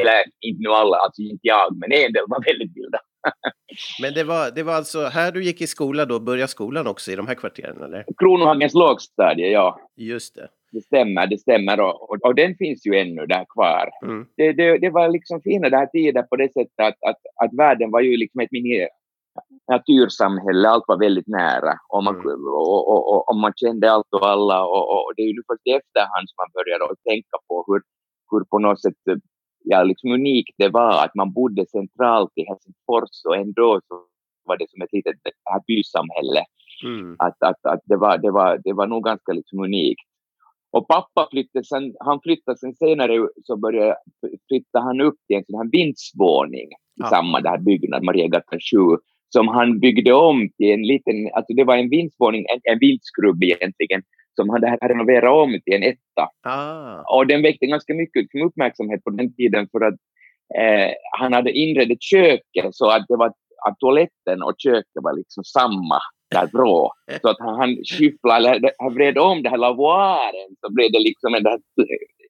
eller 0.00 0.24
inte 0.40 0.62
nu 0.62 0.70
alla, 0.70 0.96
alltså 0.96 1.22
inte 1.22 1.46
jag, 1.46 1.76
men 1.76 1.92
en 1.92 2.12
del 2.12 2.24
var 2.28 2.44
väldigt 2.44 2.76
vilda. 2.76 2.98
men 4.02 4.14
det 4.14 4.24
var, 4.24 4.50
det 4.50 4.62
var 4.62 4.74
alltså 4.74 5.04
här 5.04 5.32
du 5.32 5.44
gick 5.44 5.60
i 5.60 5.66
skola 5.66 6.04
då, 6.04 6.20
började 6.20 6.48
skolan 6.48 6.86
också 6.86 7.12
i 7.12 7.16
de 7.16 7.26
här 7.26 7.34
kvarteren 7.34 7.82
eller? 7.82 8.04
Kronohagens 8.18 8.74
lågstadie, 8.74 9.48
ja. 9.50 9.80
Just 9.96 10.34
det. 10.34 10.48
Det 10.72 10.80
stämmer, 10.80 11.26
det 11.26 11.38
stämmer 11.38 11.80
och, 11.80 12.10
och, 12.10 12.18
och, 12.24 12.34
den 12.34 12.54
finns 12.54 12.86
ju 12.86 12.94
ännu 12.94 13.26
där 13.26 13.44
kvar. 13.54 13.90
Mm. 14.04 14.26
Det, 14.36 14.52
det, 14.52 14.78
det, 14.78 14.90
var 14.90 15.08
liksom 15.08 15.40
fina 15.42 15.68
där 15.68 15.86
tider 15.86 16.22
på 16.22 16.36
det 16.36 16.52
sättet 16.52 16.80
att, 16.80 16.96
att, 17.10 17.20
att 17.44 17.58
världen 17.58 17.90
var 17.90 18.00
ju 18.00 18.16
liksom 18.16 18.40
ett 18.40 18.52
mini, 18.52 18.88
natursamhälle, 19.72 20.68
allt 20.68 20.84
var 20.88 20.98
väldigt 20.98 21.28
nära 21.28 21.74
och 21.88 22.04
man, 22.04 22.14
mm. 22.14 22.26
och, 22.60 22.88
och, 22.92 23.02
och, 23.12 23.28
och, 23.30 23.36
man 23.36 23.52
kände 23.56 23.92
allt 23.92 24.12
och 24.16 24.26
alla 24.26 24.64
och, 24.64 25.12
det 25.16 25.22
är 25.22 25.32
ju 25.36 25.42
först 25.50 25.66
i 25.66 25.70
efterhand 25.80 26.24
som 26.28 26.38
man 26.42 26.54
började 26.58 26.84
tänka 27.10 27.36
på 27.48 27.54
hur, 27.66 27.80
hur 28.30 28.44
på 28.44 28.58
något 28.58 28.82
sätt 28.82 29.00
ja, 29.64 29.82
liksom 29.82 30.10
unikt 30.12 30.54
det 30.58 30.68
var 30.68 31.04
att 31.04 31.14
man 31.14 31.32
bodde 31.32 31.66
centralt 31.66 32.32
i 32.34 32.42
Helsingfors 32.48 33.14
och 33.28 33.36
ändå 33.36 33.80
så 33.88 33.94
var 34.44 34.56
det 34.58 34.70
som 34.70 34.82
ett 34.82 34.92
litet 34.92 35.16
bysamhälle. 35.66 36.42
Mm. 36.84 37.16
Att, 37.18 37.42
att, 37.42 37.66
att 37.72 37.80
det, 37.84 37.96
var, 37.96 38.18
det, 38.18 38.30
var, 38.30 38.60
det 38.64 38.72
var 38.72 38.86
nog 38.86 39.04
ganska 39.04 39.32
liksom 39.32 39.58
unikt. 39.60 40.08
Och 40.70 40.88
pappa 40.88 41.28
flyttade 41.30 41.64
sen, 41.64 41.94
han 42.00 42.20
flyttade 42.22 42.58
sen 42.58 42.74
senare 42.74 43.28
så 43.44 43.56
började 43.56 43.96
flytta 44.48 44.80
han 44.80 45.00
upp 45.00 45.18
till 45.26 45.36
en 45.36 45.44
sån 45.44 45.58
här 45.58 45.70
vindsvåning 45.72 46.68
i 47.00 47.08
samma 47.10 47.40
där 47.40 47.58
byggnad, 47.58 48.02
Mariagatan 48.02 48.58
7 48.72 48.76
som 49.32 49.48
han 49.48 49.80
byggde 49.80 50.12
om 50.12 50.48
till 50.56 50.70
en 50.70 50.82
liten, 50.82 51.30
alltså 51.34 51.52
det 51.54 51.64
var 51.64 51.76
en 51.76 51.90
vindsvåning, 51.90 52.46
en, 52.52 52.60
en 52.72 52.78
vindskrubb 52.78 53.42
egentligen, 53.42 54.02
som 54.36 54.48
han 54.48 54.64
hade 54.64 54.88
renoverat 54.88 55.32
om 55.32 55.50
till 55.64 55.74
en 55.74 55.82
etta. 55.82 56.28
Ah. 56.42 57.16
Och 57.16 57.26
den 57.26 57.42
väckte 57.42 57.66
ganska 57.66 57.94
mycket 57.94 58.26
uppmärksamhet 58.46 59.04
på 59.04 59.10
den 59.10 59.34
tiden 59.34 59.68
för 59.72 59.80
att 59.80 59.94
eh, 60.58 60.90
han 61.18 61.32
hade 61.32 61.52
inrett 61.52 62.02
köket 62.02 62.74
så 62.74 62.90
att 62.90 63.04
det 63.08 63.16
var 63.16 63.32
att 63.68 63.78
toaletten 63.78 64.42
och 64.42 64.54
köket 64.58 65.02
var 65.02 65.16
liksom 65.16 65.44
samma 65.44 65.98
där 66.30 66.46
bra. 66.46 66.92
Så 67.22 67.28
att 67.28 67.36
han, 67.38 67.54
han 67.58 67.76
skyfflade, 67.84 68.48
eller 68.48 68.70
han 68.78 68.94
vred 68.94 69.18
om 69.18 69.42
den 69.42 69.52
här 69.52 69.58
lavoaren 69.58 70.48
så 70.60 70.72
blev 70.72 70.92
det 70.92 70.98
liksom 70.98 71.34
en, 71.34 71.44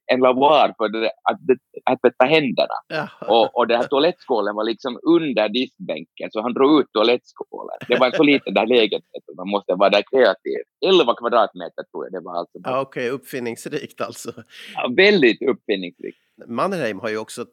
en 0.05 0.19
lavoir 0.19 0.73
för 0.77 0.89
det, 0.89 1.05
att, 1.05 1.39
att 1.85 2.01
tvätta 2.01 2.25
händerna. 2.25 3.07
Och, 3.27 3.57
och 3.57 3.67
den 3.67 3.77
här 3.77 3.87
toalettskålen 3.87 4.55
var 4.55 4.63
liksom 4.63 4.99
under 5.03 5.49
diskbänken, 5.49 6.31
så 6.31 6.41
han 6.41 6.53
drog 6.53 6.79
ut 6.79 6.87
toalettskålen. 6.93 7.77
Det 7.87 7.99
var 7.99 8.07
en 8.07 8.13
så 8.13 8.23
liten 8.23 8.53
där 8.53 8.65
lägenhet, 8.65 9.23
man 9.37 9.49
måste 9.49 9.73
vara 9.75 9.89
där 9.89 10.03
kreativ. 10.11 10.57
11 10.85 11.15
kvadratmeter 11.15 11.83
tror 11.91 12.05
jag 12.05 12.11
det 12.11 12.25
var. 12.25 12.37
Alltså. 12.37 12.57
Ja, 12.63 12.81
Okej, 12.81 13.05
okay. 13.05 13.09
uppfinningsrikt 13.09 14.01
alltså. 14.01 14.31
Ja, 14.75 14.91
väldigt 14.97 15.41
uppfinningsrikt. 15.41 16.17
Mannerheim 16.47 16.99
har 16.99 17.09
ju 17.09 17.17
också 17.17 17.45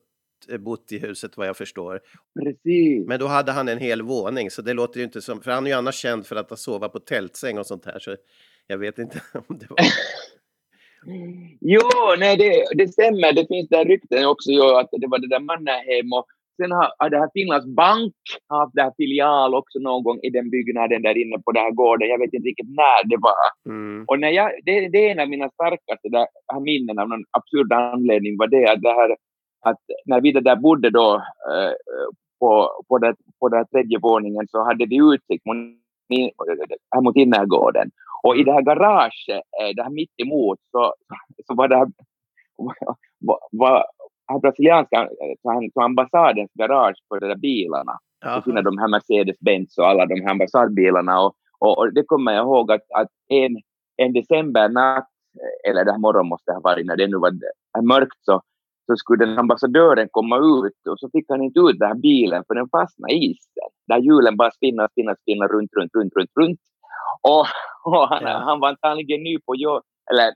bott 0.59 0.93
i 0.93 0.99
huset 0.99 1.37
vad 1.37 1.49
jag 1.49 1.57
förstår. 1.57 2.01
Precis. 2.41 3.07
Men 3.07 3.21
då 3.21 3.27
hade 3.27 3.53
han 3.53 3.69
en 3.69 3.79
hel 3.79 4.03
våning, 4.03 4.51
så 4.51 4.63
det 4.63 4.73
låter 4.73 4.99
ju 4.99 5.05
inte 5.05 5.23
som... 5.23 5.41
För 5.41 5.51
han 5.51 5.67
är 5.67 5.71
ju 5.71 5.77
annars 5.77 5.95
känd 5.95 6.27
för 6.27 6.37
att 6.37 6.59
sova 6.59 6.89
på 6.89 6.99
tältsäng 6.99 7.59
och 7.59 7.67
sånt 7.67 7.85
här, 7.87 7.99
så 7.99 8.17
jag 8.67 8.79
vet 8.79 8.99
inte 8.99 9.23
om 9.49 9.59
det 9.59 9.67
var... 9.71 9.79
Jo, 11.61 11.89
nej, 12.19 12.37
det, 12.37 12.65
det 12.79 12.89
stämmer. 12.89 13.33
Det 13.33 13.47
finns 13.49 13.69
där 13.69 13.85
rykten 13.85 14.27
också 14.27 14.51
ju 14.51 14.63
att 14.63 14.89
det 14.91 15.07
var 15.07 15.19
det 15.19 15.29
där 15.29 15.41
Mannerheim 15.41 16.13
och 16.13 16.27
sen 16.61 16.73
har, 16.73 16.89
har 16.99 17.11
det 17.11 17.19
här 17.19 17.31
Finlands 17.35 17.67
bank 17.67 18.15
haft 18.49 18.75
det 18.75 18.83
här 18.83 18.93
filial 18.97 19.55
också 19.55 19.79
någon 19.79 20.03
gång 20.03 20.19
i 20.23 20.31
den 20.31 20.51
byggnaden 20.51 21.03
där 21.03 21.19
inne 21.23 21.39
på 21.45 21.53
den 21.53 21.63
här 21.63 21.71
gården. 21.71 22.09
Jag 22.09 22.19
vet 22.19 22.35
inte 22.35 22.49
riktigt 22.49 22.75
när 22.83 23.01
det 23.11 23.19
var. 23.29 23.47
Mm. 23.73 24.05
Och 24.09 24.19
när 24.21 24.31
jag, 24.31 24.51
det, 24.65 24.89
det 24.89 24.99
är 25.07 25.11
en 25.11 25.21
av 25.21 25.29
mina 25.29 25.49
starkaste 25.49 26.09
där, 26.09 26.27
här 26.53 26.61
minnen 26.61 26.99
av 26.99 27.09
någon 27.09 27.25
absurd 27.39 27.73
anledning 27.73 28.37
var 28.39 28.47
det 28.47 28.73
att, 28.73 28.83
det 28.83 28.95
här, 29.01 29.11
att 29.69 29.83
när 30.05 30.21
vi 30.21 30.33
där 30.33 30.57
bodde 30.57 30.91
då 30.91 31.15
eh, 31.51 31.73
på, 32.41 32.51
på, 32.89 32.99
det, 32.99 33.15
på 33.41 33.49
den 33.49 33.67
tredje 33.67 33.99
våningen 33.99 34.47
så 34.49 34.65
hade 34.65 34.87
vi 34.87 34.97
utsikt 35.15 35.47
mot, 35.47 35.57
här 36.95 37.01
mot 37.01 37.17
innergården. 37.17 37.91
Och 38.23 38.37
i 38.37 38.45
det 38.45 38.53
här 38.53 38.63
garaget, 38.63 39.45
eh, 39.61 39.75
det 39.77 39.83
här 39.83 39.91
mitt 39.91 40.21
emot 40.23 40.59
så, 40.71 40.95
så 41.47 41.55
var 41.55 41.69
det 41.69 41.77
här, 41.77 41.89
var, 43.19 43.39
var, 43.51 43.85
här 44.29 44.39
brasilianska 44.39 45.09
så 45.73 45.81
ambassadens 45.81 46.51
garage 46.55 46.97
för 47.09 47.21
de 47.21 47.27
där 47.27 47.37
bilarna. 47.37 47.99
Så 48.35 48.43
finner 48.43 48.63
de 48.63 48.79
här 48.79 48.89
Mercedes-Benz 48.89 49.79
och 49.79 49.89
alla 49.89 50.07
de 50.07 50.21
här 50.21 50.31
ambassadbilarna. 50.31 51.21
Och, 51.21 51.35
och, 51.59 51.79
och, 51.79 51.95
det 51.95 52.03
kommer 52.03 52.33
jag 52.33 52.45
ihåg 52.45 52.73
att, 52.73 52.87
att 52.95 53.09
en, 53.29 53.57
en 53.97 54.13
decembernatt, 54.13 55.09
eller 55.69 55.85
det 55.85 55.93
här 55.93 55.99
morgon 55.99 56.29
måste 56.29 56.53
ha 56.53 56.61
varit 56.61 56.87
när 56.87 56.97
det 56.97 57.07
nu 57.07 57.17
var 57.17 57.33
mörkt, 57.83 58.19
så, 58.21 58.43
så 58.87 58.97
skulle 58.97 59.25
den 59.25 59.39
ambassadören 59.39 60.09
komma 60.11 60.37
ut 60.37 60.87
och 60.91 60.99
så 60.99 61.11
fick 61.13 61.25
han 61.29 61.43
inte 61.43 61.61
ut 61.61 61.79
den 61.79 61.89
här 61.89 61.95
bilen 61.95 62.45
för 62.47 62.55
den 62.55 62.69
fastnade 62.69 63.15
i 63.15 63.17
isen. 63.17 63.70
Där 63.89 63.99
hjulen 63.99 64.37
bara 64.37 64.51
spinner, 64.51 64.89
spinner, 64.93 65.17
spinner 65.23 65.49
runt, 65.49 65.71
runt, 65.77 65.95
runt, 65.95 66.13
runt, 66.17 66.31
runt. 66.41 66.61
Och, 67.23 67.47
och 67.85 68.09
han, 68.09 68.23
ja. 68.23 68.39
han 68.49 68.61
var 68.61 68.69
antagligen 68.69 69.23
ny 69.23 69.39
på 69.47 69.57
jobb, 69.57 69.83
eller 70.11 70.33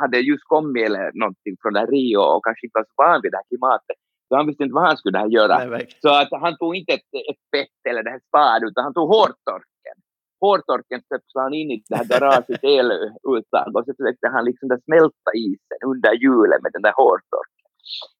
hade 0.00 0.18
just 0.18 0.44
kommit 0.44 0.86
eller 0.86 1.10
någonting 1.22 1.54
från 1.62 1.72
där 1.72 1.86
Rio 1.86 2.20
och 2.32 2.44
kanske 2.44 2.66
inte 2.66 2.78
var 2.78 2.86
så 2.90 2.94
van 3.02 3.20
vid 3.22 3.32
det 3.32 3.40
här 3.40 3.48
klimatet. 3.52 3.98
Så 4.28 4.36
han 4.36 4.46
visste 4.46 4.62
inte 4.64 4.74
vad 4.74 4.88
han 4.90 4.96
skulle 4.96 5.18
göra. 5.38 5.54
Nej, 5.64 5.86
så 6.02 6.10
att 6.20 6.32
han 6.44 6.56
tog 6.60 6.72
inte 6.76 6.92
ett, 6.92 7.10
ett 7.30 7.42
fett 7.52 7.80
eller 7.90 8.02
det 8.02 8.10
här 8.10 8.22
spad, 8.28 8.60
utan 8.68 8.84
han 8.84 8.94
tog 8.94 9.08
hårtorken. 9.14 9.96
Hårtorken 10.40 11.00
stöpslade 11.06 11.44
han 11.46 11.54
in 11.60 11.70
i 11.70 11.82
det 11.88 11.96
här 11.96 12.08
garagets 12.12 12.64
eluttag 12.76 13.70
och 13.76 13.84
så 13.86 13.92
försökte 13.98 14.26
han 14.34 14.44
liksom 14.44 14.66
där 14.68 14.80
smälta 14.86 15.30
isen 15.46 15.80
under 15.90 16.12
hjulet 16.22 16.62
med 16.62 16.72
den 16.76 16.82
där 16.86 16.94
hårtorken. 17.00 17.51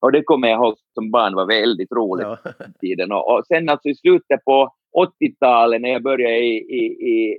Och 0.01 0.13
det 0.13 0.23
kommer 0.23 0.49
jag 0.49 0.59
ihåg 0.59 0.75
som 0.95 1.11
barn 1.11 1.35
var 1.35 1.47
väldigt 1.47 1.93
roligt. 1.93 2.27
Ja. 2.27 2.39
Tiden. 2.81 3.13
Och, 3.13 3.33
och 3.33 3.47
sen 3.47 3.69
alltså 3.69 3.89
i 3.89 3.95
slutet 3.95 4.45
på 4.45 4.75
80-talet 5.21 5.81
när 5.81 5.89
jag 5.89 6.03
började 6.03 6.39
i, 6.39 6.57
i, 6.57 6.85
i 6.85 7.39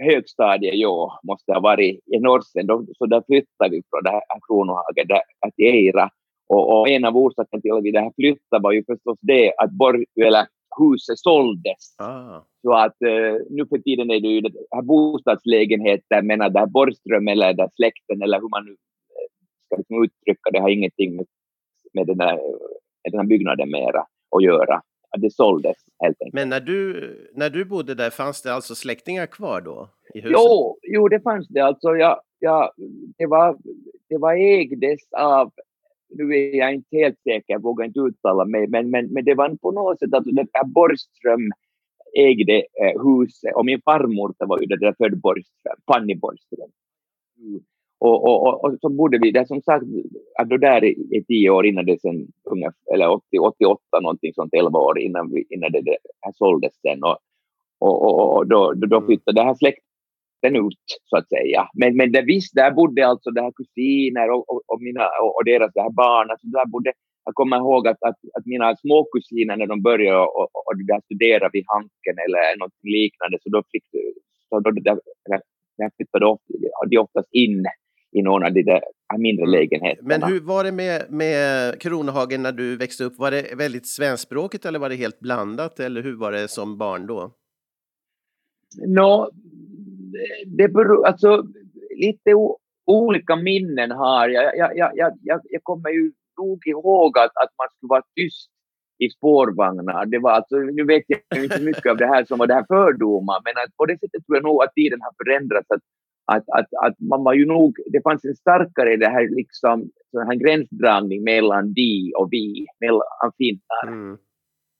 högstadiet, 0.00 0.74
ja, 0.74 1.20
måste 1.22 1.52
ha 1.52 1.60
varit 1.60 2.00
i 2.06 2.18
Norsen, 2.18 2.66
då, 2.66 2.86
så 2.98 3.06
där 3.06 3.22
flyttade 3.26 3.70
vi 3.70 3.82
från 3.90 4.02
det 4.02 4.10
här 4.10 4.22
Kronohagen 4.46 5.06
till 5.56 5.64
Eira. 5.64 6.10
Och, 6.48 6.80
och, 6.80 6.88
en 6.88 7.04
av 7.04 7.16
orsakerna 7.16 7.60
till 7.60 7.72
att 7.72 7.84
vi 7.84 7.90
där 7.90 8.12
flyttade 8.14 8.62
var 8.62 8.72
ju 8.72 8.84
förstås 8.84 9.18
det 9.20 9.52
att 9.58 9.70
Borg, 9.70 10.04
eller 10.20 10.46
huset 10.78 11.18
såldes. 11.18 11.82
Ah. 11.98 12.44
Så 12.62 12.72
att 12.72 12.96
uh, 13.04 13.36
nu 13.50 13.66
för 13.66 13.78
tiden 13.78 14.10
är 14.10 14.20
det 14.20 14.28
ju 14.28 14.40
det 14.40 14.52
här 14.70 14.82
bostadslägenheter, 14.82 16.22
men 16.22 16.42
att 16.42 16.54
där 16.54 16.66
Borgström 16.66 17.28
eller 17.28 17.52
där 17.52 17.70
släkten 17.74 18.22
eller 18.22 18.40
hur 18.40 18.48
man 18.48 18.64
nu 18.64 18.70
eh, 18.70 19.28
ska 19.66 19.76
liksom 19.76 20.04
uttrycka 20.04 20.50
det 20.52 20.60
har 20.60 20.68
ingenting 20.68 21.16
med 21.16 21.26
med 21.94 22.06
den, 22.06 22.18
där, 22.18 22.34
med 23.02 23.12
den 23.12 23.20
här 23.20 23.26
byggnaden 23.26 23.70
mera 23.70 24.06
att 24.36 24.44
göra. 24.44 24.82
Det 25.18 25.30
såldes 25.30 25.76
helt 26.02 26.22
enkelt. 26.22 26.34
Men 26.34 26.48
när 26.48 26.60
du, 26.60 27.30
när 27.34 27.50
du 27.50 27.64
bodde 27.64 27.94
där, 27.94 28.10
fanns 28.10 28.42
det 28.42 28.54
alltså 28.54 28.74
släktingar 28.74 29.26
kvar 29.26 29.60
då? 29.60 29.88
I 30.14 30.20
huset? 30.20 30.36
Jo, 30.38 30.78
jo 30.82 31.08
det 31.08 31.20
fanns 31.20 31.48
det. 31.48 31.60
Alltså, 31.60 31.96
jag, 31.96 32.20
jag, 32.38 32.70
det, 33.18 33.26
var, 33.26 33.58
det 34.08 34.18
var 34.18 34.34
ägdes 34.34 35.00
av, 35.12 35.52
nu 36.08 36.34
är 36.34 36.54
jag 36.54 36.74
inte 36.74 36.96
helt 36.96 37.18
säker, 37.22 37.44
jag 37.46 37.62
vågar 37.62 37.86
inte 37.86 38.00
uttala 38.00 38.44
mig, 38.44 38.66
men, 38.68 38.90
men, 38.90 39.06
men 39.06 39.24
det 39.24 39.34
var 39.34 39.56
på 39.56 39.70
något 39.70 39.98
sätt 39.98 40.14
att 40.14 40.26
alltså, 40.26 40.66
Borgström 40.66 41.50
ägde 42.18 42.56
eh, 42.56 43.02
huset 43.04 43.54
och 43.54 43.66
min 43.66 43.80
farmor 43.84 44.34
var 44.38 44.60
ju 44.60 44.66
där 44.66 44.94
född 44.98 45.20
Borgström, 45.20 45.76
Fanny 45.86 46.14
Borgström. 46.14 46.70
Och, 48.06 48.18
och, 48.28 48.38
och, 48.46 48.64
och, 48.64 48.78
så 48.80 48.88
bodde 48.88 49.18
vi 49.22 49.30
där 49.30 49.44
som 49.44 49.62
sagt, 49.62 49.84
då 50.46 50.56
där 50.56 50.84
i, 50.84 51.24
tio 51.28 51.50
år 51.50 51.66
innan 51.66 51.86
det 51.86 52.00
sen, 52.00 52.26
eller 52.94 53.08
80, 53.08 53.38
88 53.38 54.00
någonting 54.02 54.32
sånt, 54.34 54.54
11 54.54 54.78
år 54.78 54.98
innan, 54.98 55.30
vi, 55.32 55.44
innan 55.54 55.72
det, 55.72 55.80
det 55.80 55.96
här 56.20 56.32
såldes 56.32 56.72
sen. 56.80 57.00
Och, 57.04 57.18
och, 57.78 58.36
och 58.36 58.46
då, 58.46 58.72
då 58.72 58.96
mm. 58.96 59.06
flyttade 59.06 59.40
det 59.40 59.44
här 59.44 59.54
släkten 59.54 60.54
ut, 60.66 60.86
så 61.10 61.16
att 61.16 61.28
säga. 61.28 61.68
Men, 61.74 61.96
men 61.96 62.12
det, 62.12 62.22
visst, 62.22 62.54
där 62.54 62.70
bodde 62.70 63.06
alltså 63.06 63.30
det 63.30 63.42
här 63.42 63.52
kusiner 63.60 64.30
och, 64.30 64.44
och, 64.70 64.80
mina, 64.86 65.04
och, 65.36 65.44
deras 65.44 65.72
det 65.74 65.82
här 65.82 65.96
barn. 66.04 66.30
Alltså 66.30 66.46
där 66.46 66.66
bodde, 66.66 66.92
jag 67.24 67.34
kommer 67.34 67.56
ihåg 67.56 67.88
att, 67.88 68.02
att, 68.08 68.20
att 68.36 68.46
mina 68.46 68.76
småkusiner 68.76 69.56
när 69.56 69.66
de 69.66 69.82
började 69.82 70.18
och, 70.18 70.50
och, 70.54 70.62
och 70.66 70.76
där 70.90 71.00
studera 71.04 71.50
vid 71.52 71.64
Hanken 71.72 72.16
eller 72.24 72.58
något 72.58 72.78
liknande, 72.82 73.38
så 73.42 73.48
då 73.54 73.62
fick 73.72 73.84
så 74.48 74.60
då, 74.60 74.70
där, 74.70 74.98
där 75.78 75.90
flyttade 75.96 76.24
de 76.90 76.96
oftast 76.98 77.28
in 77.32 77.64
i 78.12 78.22
någon 78.22 78.44
av 78.44 78.52
de 78.52 78.62
där 78.62 78.80
mindre 79.18 79.42
mm. 79.42 79.50
lägenheterna. 79.50 80.08
Men 80.08 80.22
hur 80.22 80.40
var 80.40 80.64
det 80.64 80.72
med, 80.72 81.06
med 81.10 81.80
Kronohagen 81.80 82.42
när 82.42 82.52
du 82.52 82.76
växte 82.76 83.04
upp? 83.04 83.18
Var 83.18 83.30
det 83.30 83.54
väldigt 83.58 83.86
svenskspråkigt 83.86 84.64
eller 84.64 84.78
var 84.78 84.88
det 84.88 84.94
helt 84.94 85.20
blandat? 85.20 85.80
Eller 85.80 86.02
hur 86.02 86.16
var 86.16 86.32
det 86.32 86.48
som 86.48 86.78
barn 86.78 87.06
då? 87.06 87.34
No, 88.86 89.30
det 90.46 90.68
beror, 90.68 91.06
alltså 91.06 91.44
lite 91.96 92.30
olika 92.86 93.36
minnen 93.36 93.90
har 93.90 94.28
jag. 94.28 94.56
Jag, 94.56 94.76
jag, 94.76 94.92
jag, 94.96 95.12
jag, 95.22 95.40
jag 95.44 95.62
kommer 95.62 95.90
ju 95.90 96.12
nog 96.40 96.66
ihåg 96.66 97.18
att, 97.18 97.24
att 97.42 97.52
man 97.58 97.68
skulle 97.70 97.88
vara 97.88 98.02
tyst 98.16 98.50
i 98.98 99.10
spårvagnar. 99.10 100.06
Det 100.06 100.18
var 100.18 100.30
alltså, 100.30 100.56
nu 100.56 100.84
vet 100.84 101.04
jag 101.06 101.44
inte 101.44 101.62
mycket 101.62 101.86
av 101.86 101.96
det 101.96 102.06
här 102.06 102.24
som 102.24 102.38
var 102.38 102.46
det 102.46 102.54
här 102.54 102.66
fördomar, 102.68 103.38
men 103.44 103.54
att 103.62 103.76
på 103.76 103.86
det 103.86 103.98
sättet 103.98 104.26
tror 104.26 104.36
jag 104.36 104.44
nog 104.44 104.62
att 104.62 104.74
tiden 104.74 105.00
har 105.06 105.12
förändrats. 105.24 105.70
Att 105.70 105.84
att, 106.24 106.44
att, 106.58 106.68
att 106.86 107.00
man 107.00 107.24
var 107.24 107.34
ju 107.34 107.46
nog, 107.46 107.76
det 107.92 108.02
fanns 108.02 108.24
en 108.24 108.36
starkare 108.36 108.96
det 108.96 109.08
här 109.08 109.28
liksom, 109.36 109.90
sån 110.10 110.26
här 110.26 110.34
gränsdragning 110.34 111.24
mellan 111.24 111.72
de 111.72 112.12
och 112.18 112.28
vi, 112.30 112.66
mellan 112.80 113.32
finnar 113.38 113.86
mm. 113.86 114.18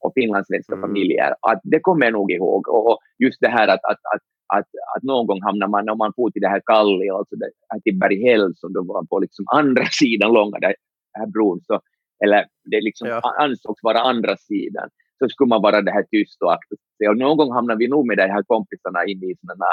och 0.05 0.13
finlandssvenska 0.15 0.75
mm. 0.75 0.89
familjer. 0.89 1.35
Att 1.41 1.61
det 1.63 1.81
kommer 1.81 2.07
jag 2.07 2.13
nog 2.13 2.33
ihåg. 2.33 2.69
Och 2.69 2.99
just 3.19 3.41
det 3.41 3.49
här 3.49 3.69
att, 3.69 3.85
att, 3.85 4.01
att, 4.15 4.23
att, 4.59 4.69
att 4.97 5.03
någon 5.03 5.27
gång 5.27 5.43
hamnar 5.43 5.69
man, 5.69 5.89
om 5.89 5.99
man 5.99 6.13
får 6.17 6.31
till 6.31 6.43
det 6.43 6.49
här 6.49 6.63
Kalli, 6.67 7.11
alltså 7.11 7.37
det 7.37 7.51
här 7.69 7.81
till 7.81 7.99
Berghäll 7.99 8.53
som 8.57 8.73
då 8.73 8.85
var 8.85 9.05
på 9.05 9.19
liksom 9.19 9.45
andra 9.55 9.85
sidan 10.01 10.33
långa 10.33 10.59
där, 10.59 10.75
här 11.19 11.27
bron, 11.27 11.61
så, 11.61 11.81
eller 12.25 12.45
det 12.65 12.81
liksom 12.81 13.09
ja. 13.09 13.21
ansågs 13.39 13.83
vara 13.83 14.01
andra 14.01 14.37
sidan, 14.37 14.89
så 15.19 15.29
skulle 15.29 15.49
man 15.49 15.63
vara 15.63 15.83
det 15.83 15.91
här 15.91 16.03
tyst 16.03 16.43
och 16.43 16.53
akta 16.53 16.77
sig. 16.99 17.09
Och 17.09 17.17
någon 17.17 17.37
gång 17.37 17.53
hamnar 17.53 17.77
vi 17.77 17.89
nog 17.89 18.07
med 18.07 18.17
de 18.17 18.23
här 18.23 18.43
kompisarna 18.43 19.05
inne 19.05 19.27
i 19.27 19.37
sådana 19.41 19.65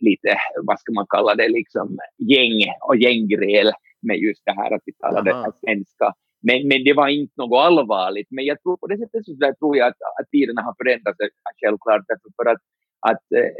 lite, 0.00 0.36
vad 0.62 0.80
ska 0.80 0.92
man 0.92 1.06
kalla 1.08 1.34
det, 1.34 1.48
liksom 1.48 1.98
gäng 2.18 2.60
och 2.88 2.96
gänggräl 2.96 3.70
med 4.02 4.16
just 4.16 4.42
det 4.44 4.52
här 4.52 4.74
att 4.74 4.82
vi 4.84 4.92
talade 4.92 5.34
Aha. 5.34 5.52
svenska. 5.64 6.12
Men, 6.42 6.68
men 6.68 6.84
det 6.84 6.94
var 6.94 7.08
inte 7.08 7.34
något 7.36 7.58
allvarligt. 7.58 8.28
Men 8.30 8.44
jag 8.44 8.62
tror 8.62 8.76
på 8.76 8.86
det 8.86 8.98
sättet 8.98 9.24
så 9.24 9.32
där 9.32 9.52
tror 9.52 9.76
jag 9.76 9.86
att, 9.88 10.00
att 10.20 10.30
tiderna 10.30 10.62
har 10.62 10.74
förändrats 10.78 11.18
självklart. 11.60 12.04
Därför 12.08 12.30
för 12.36 12.50
att, 12.50 12.62
att 13.10 13.32
eh, 13.40 13.52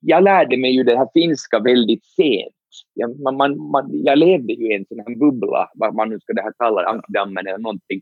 jag 0.00 0.22
lärde 0.22 0.56
mig 0.56 0.70
ju 0.76 0.82
det 0.82 0.96
här 0.96 1.08
finska 1.14 1.58
väldigt 1.58 2.04
sent. 2.04 2.54
Jag, 2.94 3.20
man, 3.20 3.36
man, 3.36 3.70
man, 3.70 3.90
jag 3.92 4.18
levde 4.18 4.52
ju 4.52 4.72
i 4.72 4.76
en 4.76 4.86
sån 4.88 4.98
här 4.98 5.14
bubbla, 5.14 5.70
vad 5.74 5.94
man 5.94 6.08
nu 6.08 6.20
ska 6.20 6.32
det 6.32 6.42
här 6.42 6.52
kalla 6.58 6.82
ankdammen 6.82 7.46
eller 7.46 7.58
någonting, 7.58 8.00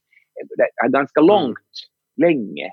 ganska 0.92 1.20
långt, 1.20 1.72
mm. 2.18 2.28
länge. 2.28 2.70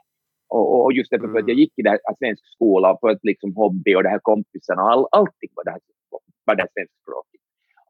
Och, 0.56 0.84
och 0.84 0.94
just 0.94 1.12
därför 1.12 1.26
mm. 1.26 1.38
att 1.38 1.48
jag 1.48 1.58
gick 1.58 1.74
i 1.80 1.82
det 1.82 1.90
här, 1.90 2.00
svensk 2.20 2.44
skola 2.56 2.98
för 3.02 3.10
ett 3.10 3.24
liksom 3.24 3.56
hobby 3.56 3.96
och 3.96 4.04
det 4.04 4.10
här 4.10 4.20
kompisarna 4.30 4.82
all, 4.82 5.06
allting 5.12 5.52
var 5.56 5.64
det 5.64 5.72
här, 5.72 5.82
var 6.46 6.56
det 6.56 6.62
här 6.62 6.74
svenskspråkigt. 6.76 7.44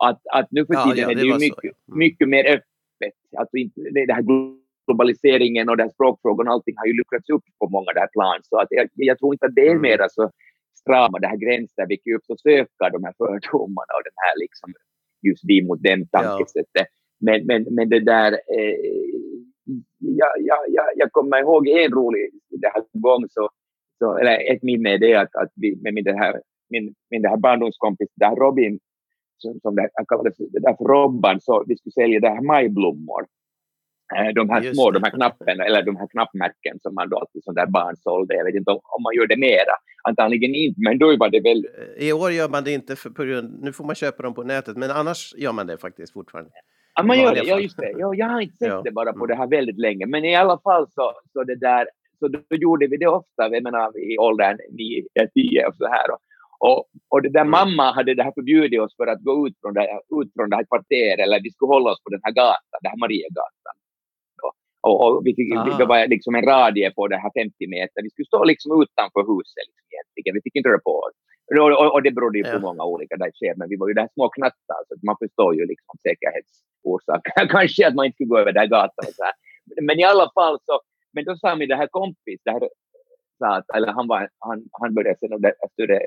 Att, 0.07 0.21
att 0.37 0.47
nu 0.51 0.65
för 0.65 0.73
tiden 0.73 0.97
ja, 0.97 1.03
ja, 1.03 1.11
är 1.11 1.15
det 1.15 1.27
ju 1.31 1.37
mycket, 1.47 1.73
mm. 1.77 1.99
mycket 2.03 2.27
mer 2.29 2.45
öppet. 2.55 3.17
Alltså 3.37 3.55
inte, 3.57 3.81
det, 3.81 4.05
det 4.05 4.13
här 4.13 4.25
globaliseringen 4.85 5.69
och 5.69 5.77
det 5.77 5.83
här 5.83 5.95
språkfrågan 5.97 6.47
allting 6.47 6.75
har 6.77 6.87
ju 6.89 6.93
luckrats 6.99 7.29
upp 7.29 7.45
på 7.59 7.65
många 7.75 7.91
där 7.99 8.09
plan. 8.15 8.39
Så 8.49 8.55
att 8.61 8.67
jag, 8.69 8.85
jag 8.95 9.17
tror 9.19 9.33
inte 9.35 9.45
att 9.45 9.55
det 9.55 9.67
är 9.67 9.77
mm. 9.79 9.81
mera 9.81 10.09
så 10.09 10.31
strama 10.81 11.19
det 11.19 11.27
här 11.27 11.41
gränser, 11.45 11.85
vi 11.89 11.97
kan 11.97 12.11
ju 12.11 12.17
också 12.17 12.35
söka 12.47 12.85
de 12.95 12.99
här 13.05 13.15
fördomarna 13.17 13.91
och 13.97 14.05
den 14.09 14.17
här 14.25 14.35
liksom 14.43 14.69
just 15.27 15.43
vi 15.49 15.57
mot 15.67 15.81
den 15.89 16.07
tankesättet. 16.07 16.87
Ja. 16.87 16.99
Men, 17.25 17.45
men, 17.45 17.61
men 17.75 17.89
det 17.89 17.99
där, 17.99 18.31
eh, 18.31 18.77
jag, 19.99 20.31
jag, 20.39 20.59
jag, 20.67 20.85
jag 20.95 21.11
kommer 21.11 21.39
ihåg 21.39 21.67
en 21.67 21.91
rolig 21.91 22.29
det 22.49 22.71
här 22.73 22.83
gång, 22.93 23.25
så, 23.29 23.49
så, 23.99 24.17
eller 24.17 24.53
ett 24.53 24.63
minne 24.63 24.93
är 24.93 24.97
det 24.97 25.15
att, 25.15 25.35
att 25.35 25.51
vi 25.55 25.79
med 25.83 25.93
min, 25.93 26.03
det 26.03 26.17
här, 26.17 26.41
min, 26.69 26.93
min 27.09 27.21
det 27.21 27.29
här 27.29 27.37
barndomskompis, 27.37 28.09
där 28.15 28.35
Robin, 28.35 28.79
som, 29.37 29.59
som 29.59 29.75
det, 29.75 29.89
han 29.93 30.05
kallades 30.05 30.37
det 30.37 30.59
där 30.59 30.75
för 30.77 30.85
Robban, 30.85 31.41
så 31.41 31.63
vi 31.67 31.77
skulle 31.77 31.93
sälja 31.93 32.19
det 32.19 32.29
här 32.29 32.41
majblommor. 32.41 33.25
Eh, 34.15 34.33
de 34.35 34.49
här 34.49 34.61
Just 34.61 34.75
små, 34.75 34.91
det. 34.91 34.99
de 34.99 35.03
här 35.03 35.11
knappen, 35.11 35.61
eller 35.61 35.83
de 35.83 35.95
här 35.95 36.07
knappmärken 36.07 36.79
som 36.79 36.95
man 36.95 37.09
då 37.09 37.17
alltid 37.17 37.43
som 37.43 37.55
där 37.55 37.67
barn 37.67 37.95
sålde. 37.95 38.35
Jag 38.35 38.45
vet 38.45 38.55
inte 38.55 38.71
om, 38.71 38.79
om 38.83 39.03
man 39.03 39.15
gör 39.15 39.27
det 39.27 39.37
mera. 39.37 39.75
Antagligen 40.03 40.55
inte, 40.55 40.79
men 40.87 40.99
då 40.99 41.17
var 41.17 41.29
det 41.29 41.39
väl... 41.39 41.67
Eh, 41.99 42.07
I 42.07 42.13
år 42.13 42.31
gör 42.31 42.49
man 42.49 42.63
det 42.63 42.71
inte, 42.71 42.95
för, 42.95 43.09
på 43.09 43.23
grund, 43.23 43.63
nu 43.63 43.73
får 43.73 43.85
man 43.85 43.95
köpa 43.95 44.23
dem 44.23 44.33
på 44.33 44.43
nätet, 44.43 44.77
men 44.77 44.91
annars 44.91 45.33
gör 45.37 45.53
man 45.53 45.67
det 45.67 45.77
faktiskt 45.77 46.13
fortfarande. 46.13 46.51
Ja, 46.95 47.03
man 47.03 47.19
gör 47.19 47.35
det. 47.35 47.43
Ja, 47.43 47.59
just 47.59 47.77
det. 47.77 47.93
Ja, 47.97 48.13
jag 48.15 48.27
har 48.27 48.41
inte 48.41 48.57
sett 48.57 48.67
ja. 48.67 48.81
det 48.81 48.91
bara 48.91 49.13
på 49.13 49.25
mm. 49.25 49.27
det 49.27 49.35
här 49.35 49.47
väldigt 49.47 49.79
länge. 49.79 50.05
Men 50.05 50.25
i 50.25 50.35
alla 50.35 50.59
fall 50.63 50.87
så, 50.91 51.13
så 51.33 51.43
det 51.43 51.55
där, 51.55 51.87
så 52.19 52.27
då 52.27 52.39
gjorde 52.49 52.87
vi 52.87 52.97
det 52.97 53.07
ofta, 53.07 53.49
jag 53.51 53.63
menar 53.63 53.99
i 53.99 54.17
åldern 54.17 54.57
9-10 54.57 55.67
och 55.67 55.75
så 55.75 55.87
här. 55.87 56.07
Och, 56.59 56.85
och 57.09 57.21
det 57.21 57.29
där 57.29 57.47
mm. 57.47 57.51
mamma 57.51 57.91
hade 57.91 58.13
det 58.13 58.23
här 58.23 58.31
förbjudit 58.31 58.81
oss 58.81 58.95
för 58.95 59.07
att 59.07 59.21
gå 59.21 59.47
ut 59.47 59.55
från 59.61 59.73
det, 59.73 59.99
ut 60.21 60.33
från 60.35 60.49
det 60.49 60.55
här 60.55 60.65
kvarteret, 60.71 61.19
eller 61.19 61.39
vi 61.43 61.51
skulle 61.51 61.73
hålla 61.75 61.91
oss 61.91 62.03
på 62.03 62.09
den 62.09 62.21
här 62.23 62.31
gatan, 62.31 62.79
den 62.81 62.91
här 62.91 62.99
Mariegatan. 62.99 63.75
Och, 64.87 64.97
och 65.05 65.21
vi 65.25 65.31
fick, 65.35 65.49
det 65.77 65.85
var 65.85 66.07
liksom 66.07 66.35
en 66.35 66.45
radie 66.53 66.91
på 66.91 67.07
det 67.07 67.17
här 67.23 67.31
50 67.41 67.67
meter. 67.75 68.03
Vi 68.03 68.09
skulle 68.09 68.31
stå 68.33 68.43
liksom 68.43 68.69
utanför 68.81 69.23
huset 69.31 69.63
liksom 69.67 69.85
egentligen. 69.93 70.33
Vi 70.37 70.41
fick 70.45 70.55
inte 70.55 70.69
röra 70.69 70.85
på 70.89 70.95
oss. 71.05 71.15
Och, 71.59 71.93
och, 71.93 72.03
det 72.03 72.11
berodde 72.11 72.37
ju 72.37 72.43
på 72.43 72.49
ja. 72.49 72.59
många 72.59 72.83
olika 72.83 73.17
där 73.17 73.57
men 73.57 73.69
vi 73.69 73.75
var 73.75 73.87
ju 73.87 73.93
där 73.93 74.09
små 74.13 74.29
knattar, 74.29 74.79
så 74.87 74.95
man 75.03 75.15
förstår 75.23 75.55
ju 75.55 75.65
liksom 75.65 75.95
säkerhetsorsakerna. 76.05 77.47
Kanske 77.55 77.87
att 77.87 77.95
man 77.95 78.05
inte 78.05 78.15
skulle 78.15 78.33
gå 78.33 78.39
över 78.39 78.51
den 78.51 78.69
gatan 78.69 79.05
och 79.07 79.15
så 79.19 79.23
här. 79.23 79.33
Men 79.81 79.99
i 79.99 80.03
alla 80.03 80.31
fall 80.33 80.59
så, 80.65 80.81
men 81.13 81.25
då 81.25 81.35
sa 81.35 81.55
min 81.55 81.69
det 81.69 81.75
här 81.75 81.87
kompis, 81.87 82.39
det 82.45 82.51
här, 82.51 82.69
sa 83.39 83.55
att, 83.57 83.65
eller 83.75 83.87
han, 83.87 84.07
var, 84.07 84.29
han, 84.39 84.63
han 84.71 84.93
började 84.93 85.19
sen 85.19 85.29
studera, 85.73 85.99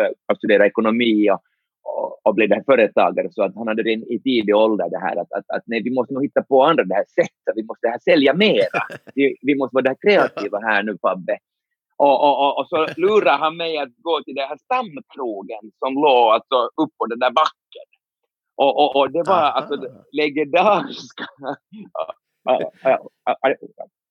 äh, 0.00 0.36
studera 0.36 0.66
ekonomi 0.66 1.30
och, 1.30 1.40
och, 1.82 2.26
och 2.26 2.34
blev 2.34 2.48
där 2.48 2.62
företagare 2.66 3.28
så 3.30 3.42
att 3.42 3.54
han 3.54 3.68
hade 3.68 3.82
redan 3.82 4.04
i 4.04 4.18
tidig 4.22 4.56
ålder 4.56 4.90
det 4.90 4.98
här 4.98 5.16
att, 5.16 5.32
att, 5.32 5.50
att 5.56 5.62
nej, 5.66 5.82
vi 5.82 5.94
måste 5.94 6.14
nog 6.14 6.22
hitta 6.22 6.42
på 6.42 6.64
andra 6.64 6.84
det 6.84 6.94
här 6.94 7.04
sättet, 7.14 7.52
vi 7.56 7.64
måste 7.64 7.86
det 7.86 7.90
här 7.90 7.98
sälja 7.98 8.34
mera. 8.34 8.80
Vi, 9.14 9.36
vi 9.42 9.54
måste 9.54 9.74
vara 9.74 9.82
där 9.82 9.96
kreativa 10.00 10.58
här 10.58 10.82
nu 10.82 10.98
Fabbe. 11.02 11.38
Och, 12.06 12.18
och, 12.26 12.36
och, 12.44 12.58
och, 12.58 12.68
så 12.68 12.86
lurade 12.96 13.36
han 13.36 13.56
mig 13.56 13.78
att 13.78 13.88
gå 13.96 14.22
till 14.22 14.34
den 14.34 14.48
här 14.48 14.56
stamkrogen 14.56 15.72
som 15.78 15.94
låg 15.94 16.32
alltså 16.32 16.70
upp 16.82 16.92
på 16.98 17.06
den 17.06 17.18
där 17.18 17.30
backen. 17.30 17.86
Och, 18.56 18.76
och, 18.82 18.96
och 18.96 19.10
det 19.10 19.22
var 19.22 19.34
Aha. 19.34 19.50
alltså 19.50 19.74
legendariska... 20.12 21.24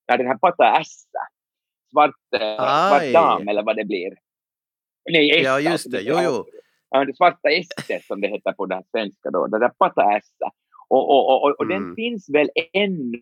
ja, 0.08 0.18
den 0.18 0.28
här 0.28 0.38
Pata 0.38 0.80
Ässa. 0.80 1.24
Svart, 1.92 2.16
svart 2.90 3.14
dam 3.14 3.48
eller 3.48 3.64
vad 3.64 3.76
det 3.76 3.86
blir. 3.86 4.12
Nej, 5.10 5.32
Essa, 5.32 5.62
ja, 5.62 5.72
just 5.72 5.92
det. 5.92 6.02
Jo, 6.02 6.16
jo. 6.20 6.46
Ja, 6.90 7.06
det 7.06 7.16
svarta 7.16 7.50
estet 7.50 8.06
som 8.06 8.22
det 8.22 8.28
heter 8.28 8.52
på 8.52 8.66
den 8.66 8.84
svenska 8.92 9.30
då. 9.30 9.48
Det 9.48 9.60
där 9.60 9.70
Pata 9.70 10.18
Ässa. 10.18 10.52
Och, 10.88 11.10
och, 11.10 11.44
och, 11.44 11.60
och 11.60 11.66
mm. 11.66 11.84
den 11.84 11.96
finns 11.96 12.30
väl 12.30 12.50
ännu 12.74 13.22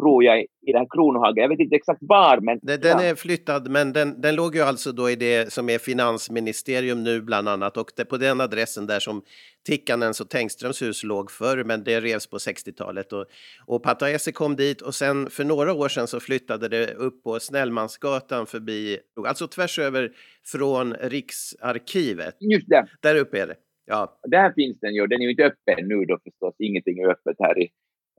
tror 0.00 0.24
jag, 0.24 0.40
i 0.40 0.72
den 0.72 0.76
här 0.76 0.88
Kronohagen. 0.90 1.42
Jag 1.42 1.48
vet 1.48 1.60
inte 1.60 1.76
exakt 1.76 1.98
var, 2.02 2.40
men... 2.40 2.58
Den, 2.62 2.80
den 2.80 2.98
är 2.98 3.14
flyttad, 3.14 3.70
men 3.70 3.92
den, 3.92 4.20
den 4.20 4.34
låg 4.34 4.54
ju 4.54 4.62
alltså 4.62 4.92
då 4.92 5.10
i 5.10 5.16
det 5.16 5.52
som 5.52 5.68
är 5.68 5.78
finansministerium 5.78 7.04
nu 7.04 7.20
bland 7.20 7.48
annat 7.48 7.76
och 7.76 7.90
det, 7.96 8.04
på 8.04 8.16
den 8.16 8.40
adressen 8.40 8.86
där 8.86 9.00
som 9.00 9.22
Tikkanens 9.66 10.20
och 10.20 10.30
Tengströms 10.30 10.82
hus 10.82 11.04
låg 11.04 11.30
förr, 11.30 11.64
men 11.64 11.84
det 11.84 12.00
revs 12.00 12.26
på 12.26 12.36
60-talet 12.36 13.12
och, 13.12 13.26
och 13.66 13.82
Pataese 13.82 14.32
kom 14.32 14.56
dit 14.56 14.80
och 14.80 14.94
sen 14.94 15.30
för 15.30 15.44
några 15.44 15.72
år 15.72 15.88
sedan 15.88 16.06
så 16.06 16.20
flyttade 16.20 16.68
det 16.68 16.94
upp 16.94 17.22
på 17.22 17.40
Snellmansgatan 17.40 18.46
förbi, 18.46 18.98
alltså 19.28 19.46
tvärs 19.46 19.78
över 19.78 20.12
från 20.46 20.94
Riksarkivet. 20.94 22.36
Just 22.40 22.68
det. 22.68 22.86
Där 23.00 23.16
uppe 23.16 23.42
är 23.42 23.46
det. 23.46 23.56
Ja. 23.86 24.20
Där 24.22 24.52
finns 24.52 24.80
den 24.80 24.94
ju, 24.94 25.06
den 25.06 25.20
är 25.20 25.24
ju 25.24 25.30
inte 25.30 25.44
öppen 25.44 25.88
nu 25.88 26.04
då 26.04 26.18
förstås, 26.24 26.54
ingenting 26.58 26.98
är 26.98 27.08
öppet 27.08 27.36
här 27.38 27.62
i 27.62 27.68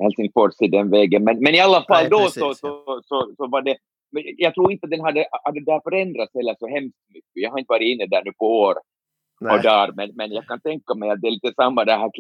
Helsingfors 0.02 0.62
i 0.62 0.68
den 0.68 0.90
vägen. 0.90 1.24
Men, 1.24 1.40
men 1.40 1.56
i 1.56 1.60
alla 1.60 1.82
fall 1.84 2.04
Nej, 2.04 2.10
då 2.10 2.20
precis, 2.20 2.42
så, 2.42 2.54
så, 2.54 3.02
så, 3.10 3.34
så 3.38 3.48
var 3.48 3.62
det, 3.62 3.76
men 4.12 4.24
jag 4.38 4.54
tror 4.54 4.72
inte 4.72 4.88
den 4.88 5.02
hade, 5.02 5.26
hade 5.44 5.66
där 5.66 5.82
förändrats 5.84 6.34
heller 6.34 6.56
så 6.60 6.68
hemskt 6.68 6.98
mycket. 7.14 7.32
Jag 7.34 7.52
har 7.52 7.60
inte 7.60 7.72
varit 7.72 7.92
inne 7.92 8.06
där 8.06 8.24
nu 8.26 8.32
på 8.40 8.46
år 8.62 8.76
och 9.42 9.62
dagar, 9.64 9.92
men, 9.96 10.12
men 10.16 10.32
jag 10.32 10.46
kan 10.46 10.62
tänka 10.62 10.94
mig 10.96 11.10
att 11.10 11.22
det 11.22 11.28
är 11.28 11.32
lite 11.32 11.54
samma 11.54 11.86
det 11.86 11.92
här 11.92 12.12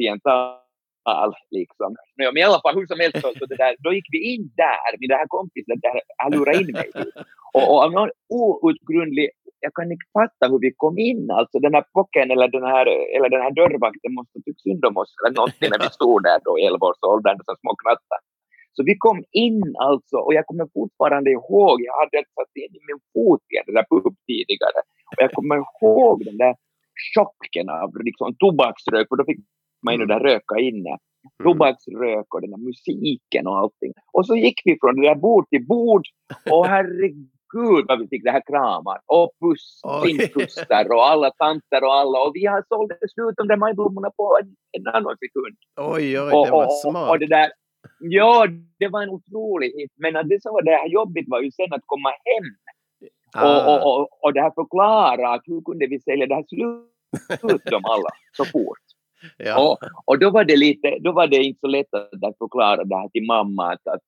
kliental 1.01 1.33
liksom. 1.51 1.95
Men 2.17 2.37
i 2.37 2.43
alla 2.43 2.61
fall 2.61 2.75
hur 2.75 2.87
som 2.87 2.99
helst 2.99 3.21
så, 3.21 3.33
så 3.39 3.45
det 3.45 3.55
där, 3.55 3.75
då 3.79 3.93
gick 3.93 4.07
vi 4.11 4.33
in 4.33 4.51
där, 4.55 4.91
med 4.99 5.09
det 5.09 5.15
här 5.15 5.27
kompisen, 5.27 5.79
där 5.81 6.01
han 6.17 6.31
lurade 6.31 6.57
in 6.61 6.71
mig. 6.71 6.89
Och, 7.53 7.65
och 7.71 7.83
av 7.83 7.91
någon 7.91 8.09
outgrundlig, 8.29 9.29
jag 9.59 9.73
kan 9.73 9.91
inte 9.91 10.05
fatta 10.17 10.43
hur 10.51 10.59
vi 10.59 10.71
kom 10.83 10.97
in, 10.97 11.31
alltså 11.31 11.59
den 11.59 11.73
här 11.73 11.85
pocken 11.93 12.31
eller 12.31 12.47
den 12.47 12.63
här, 12.73 12.85
eller 13.15 13.29
den 13.35 13.41
här 13.45 13.53
dörrvakten 13.59 14.13
måste 14.17 14.33
ha 14.37 14.43
tyckt 14.45 14.61
synd 14.61 14.85
om 14.85 14.97
oss 15.01 15.13
eller 15.17 15.35
någonting 15.39 15.69
när 15.71 15.81
vi 15.85 15.89
stod 15.99 16.19
där 16.27 16.39
då 16.47 16.53
i 16.59 16.63
11-årsåldern 16.69 17.37
som 17.45 17.55
små 17.61 17.71
knattar. 17.83 18.19
Så 18.75 18.81
vi 18.89 18.95
kom 19.05 19.19
in 19.45 19.61
alltså 19.89 20.17
och 20.25 20.33
jag 20.37 20.45
kommer 20.49 20.67
fortfarande 20.79 21.29
ihåg, 21.37 21.75
jag 21.87 21.95
hade 22.01 22.17
satt 22.35 22.53
in 22.63 22.73
min 22.87 23.01
fot 23.11 23.45
i 23.53 23.55
den 23.67 23.75
där 23.77 23.87
pub 23.91 24.15
tidigare 24.29 24.79
och 25.11 25.21
jag 25.23 25.31
kommer 25.37 25.55
ihåg 25.63 26.17
den 26.29 26.37
där 26.43 26.53
chocken 27.13 27.67
av 27.69 27.89
liksom 28.07 28.35
tobaksrök 28.43 29.05
för 29.09 29.15
då 29.15 29.25
fick 29.29 29.41
man 29.83 29.93
ju 29.99 30.05
där 30.05 30.19
röka 30.19 30.55
inne. 30.59 30.97
Tobaksrök 31.43 32.33
och 32.33 32.41
den 32.41 32.51
där 32.51 32.57
musiken 32.57 33.47
och 33.47 33.57
allting. 33.57 33.93
Och 34.13 34.25
så 34.25 34.35
gick 34.35 34.61
vi 34.65 34.77
från 34.81 34.95
det 34.95 35.07
där 35.07 35.15
bord 35.15 35.49
till 35.49 35.65
bord 35.67 36.03
och 36.51 36.65
herregud 36.65 37.85
vad 37.87 37.99
vi 37.99 38.07
fick 38.07 38.23
det 38.23 38.31
här 38.31 38.43
kramar 38.51 38.99
och 39.05 39.31
puss, 39.41 39.81
Oj. 39.83 40.09
kindpussar 40.09 40.91
och 40.95 41.05
alla 41.09 41.31
tanter 41.31 41.83
och 41.83 41.93
alla 41.93 42.17
och 42.25 42.31
vi 42.33 42.45
har 42.45 42.63
sålt 42.67 42.91
slut 43.13 43.33
de 43.37 43.47
där 43.47 43.57
majblommorna 43.57 44.09
på 44.17 44.37
en, 44.41 44.55
en 44.77 44.87
annan 44.87 45.17
sekund. 45.17 45.57
Oj, 45.95 46.19
oj, 46.19 46.31
Och, 46.33 46.45
det 46.45 46.51
var 46.51 46.63
och, 46.65 46.65
och, 46.65 46.73
smart. 46.91 47.09
och 47.09 47.19
det 47.19 47.27
där, 47.27 47.51
ja, 47.99 48.47
det 48.79 48.87
var 48.87 49.01
en 49.03 49.09
otrolig 49.09 49.71
hit. 49.77 49.91
Men 49.95 50.13
det 50.29 50.41
som 50.41 50.53
var 50.53 50.61
det 50.61 50.71
här 50.71 50.87
jobbigt 50.89 51.25
var 51.29 51.41
ju 51.41 51.51
sen 51.51 51.73
att 51.73 51.83
komma 51.85 52.09
hem 52.09 52.47
och, 53.35 53.49
Ah, 53.51 53.75
och, 53.75 54.01
och, 54.01 54.23
och 54.23 54.33
det 54.33 54.41
här 54.41 54.51
förklara 54.55 55.33
att 55.33 55.41
hur 55.45 55.61
kunde 55.61 55.87
vi 55.87 55.99
sälja 55.99 56.25
det 56.27 56.35
här 56.35 56.45
slut 56.47 57.61
de 57.65 57.85
alla 57.85 58.09
så 58.37 58.45
fort. 58.45 58.85
Ja. 59.37 59.69
Och, 59.71 59.77
och 60.05 60.19
då 60.19 60.29
var 60.29 60.43
det 60.43 60.57
lite, 60.57 60.97
då 60.99 61.11
var 61.11 61.27
det 61.27 61.37
inte 61.37 61.59
så 61.59 61.67
lätt 61.67 61.93
att, 61.93 62.37
förklara 62.37 62.83
det 62.83 62.95
här 62.95 63.09
till 63.09 63.25
mamma 63.25 63.73
att, 63.73 63.87
att 63.87 64.01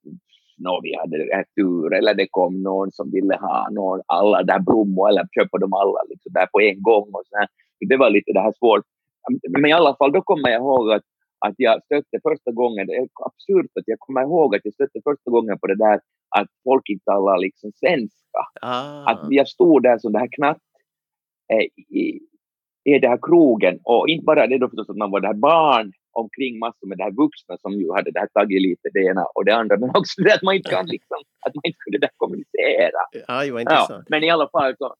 nå, 0.58 0.80
vi 0.84 0.96
hade 0.96 1.46
tur 1.56 1.94
eller 1.94 2.14
det 2.14 2.28
kom 2.32 2.64
någon 2.64 2.92
som 2.92 3.12
ville 3.12 3.36
ha 3.36 3.70
någon, 3.72 4.02
alla 4.06 4.44
där 4.44 4.60
blommor 4.60 5.10
eller 5.10 5.28
köpa 5.36 5.58
dem 5.58 5.74
alla 5.74 6.02
liksom 6.10 6.32
där 6.34 6.46
på 6.46 6.62
en 6.62 6.82
gång 6.82 7.10
och 7.14 7.24
så 7.26 7.38
här. 7.38 7.48
Det 7.90 7.98
var 7.98 8.10
lite 8.10 8.34
det 8.34 8.40
här 8.40 8.54
svårt. 8.60 8.86
Men 9.50 9.66
i 9.66 9.74
alla 9.74 9.96
fall 9.96 10.12
då 10.12 10.22
kommer 10.22 10.50
jag 10.50 10.62
ihåg 10.62 10.92
att, 10.92 11.04
att 11.46 11.54
jag 11.58 11.84
stötte 11.84 12.20
första 12.24 12.52
gången, 12.52 12.88
det 12.88 12.96
är 12.96 13.08
absurt 13.26 13.72
att 13.80 13.84
jag 13.86 14.00
kommer 14.00 14.22
ihåg 14.22 14.56
att 14.56 14.62
jag 14.64 14.74
stötte 14.74 15.00
första 15.04 15.32
gången 15.32 15.60
på 15.60 15.68
det 15.68 15.78
där 15.78 16.00
att 16.40 16.48
folk 16.64 16.90
inte 16.90 17.06
talar 17.06 17.38
liksom 17.38 17.72
svenska. 17.76 18.42
Ah. 18.62 19.12
Att 19.12 19.28
jag 19.30 19.48
stod 19.48 19.84
där 19.84 19.98
som 19.98 20.12
det 20.12 20.20
här 20.20 20.30
knatt 20.32 20.62
eh, 21.54 21.96
i, 21.96 22.20
i 22.86 23.00
den 23.00 23.10
här 23.12 23.20
krogen 23.22 23.80
och 23.84 24.10
inte 24.10 24.24
bara 24.26 24.48
det 24.48 24.58
då 24.58 24.70
förstås 24.70 24.90
att 24.90 24.98
man 24.98 25.12
var 25.12 25.20
det 25.20 25.28
här 25.28 25.34
barn 25.34 25.92
omkring 26.12 26.60
massor 26.60 26.88
med 26.88 26.98
det 26.98 27.04
här 27.04 27.12
vuxna 27.12 27.58
som 27.58 27.72
ju 27.74 27.92
hade 27.94 28.12
det 28.12 28.20
här 28.20 28.28
tagit 28.28 28.62
lite 28.62 28.90
det 28.94 29.04
ena 29.06 29.24
och 29.36 29.46
det 29.46 29.56
andra 29.56 29.78
men 29.78 29.90
också 29.90 30.22
det 30.24 30.34
att 30.34 30.42
man 30.42 30.56
inte 30.56 30.70
kan 30.70 30.86
liksom, 30.86 31.18
att 31.46 31.56
man 31.56 31.62
inte 31.66 31.78
kunde 31.84 31.98
där 32.00 32.10
kommunicera. 32.18 33.02
Aj, 33.28 33.52
vad 33.52 33.62
Ja, 33.62 33.62
intressant. 33.62 34.10
men 34.10 34.24
i 34.24 34.30
alla 34.30 34.50
fall 34.50 34.76
så, 34.78 34.96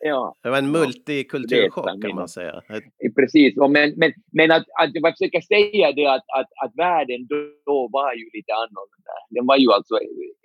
ja, 0.00 0.34
Det 0.42 0.50
var 0.50 0.58
en 0.58 0.64
Ja, 0.64 0.70
multikulturchock 0.80 1.84
det 1.86 1.90
är 1.92 2.00
kan 2.08 2.14
man 2.14 2.28
säga. 2.28 2.62
Precis. 3.16 3.56
Men, 3.56 3.92
men, 3.96 4.12
men 4.32 4.50
att, 4.50 4.66
att 4.82 4.90
jag 4.94 5.12
försöker 5.16 5.40
säga 5.40 5.92
det 5.92 6.06
att, 6.06 6.26
att, 6.38 6.50
att 6.64 6.72
världen 6.76 7.26
då, 7.30 7.36
då 7.66 7.88
var 7.92 8.12
ju 8.14 8.24
lite 8.36 8.52
annorlunda. 8.62 9.14
Den 9.30 9.46
var 9.46 9.56
ju 9.56 9.68
alltså 9.72 9.94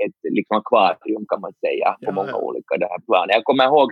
ett 0.06 0.18
liksom 0.38 0.58
akvarium 0.58 1.26
kan 1.32 1.42
man 1.42 1.54
säga 1.66 1.90
på 1.92 1.98
Ja, 2.10 2.12
många 2.12 2.30
ja. 2.30 2.38
olika 2.48 2.78
där 2.78 3.00
plan. 3.08 3.28
Jag 3.30 3.44
kommer 3.44 3.66
ihåg 3.66 3.92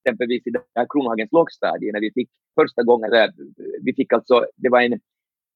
exempelvis 0.00 0.46
i 0.46 0.50
det 0.50 0.62
här 0.74 0.86
Kronhagens 0.90 1.32
lågstadie 1.32 1.92
när 1.92 2.00
vi 2.00 2.12
fick 2.12 2.30
första 2.60 2.82
gången, 2.82 3.10
vi 3.82 3.94
fick 3.94 4.12
alltså, 4.12 4.46
det 4.56 4.68
var 4.68 4.80
en, 4.80 5.00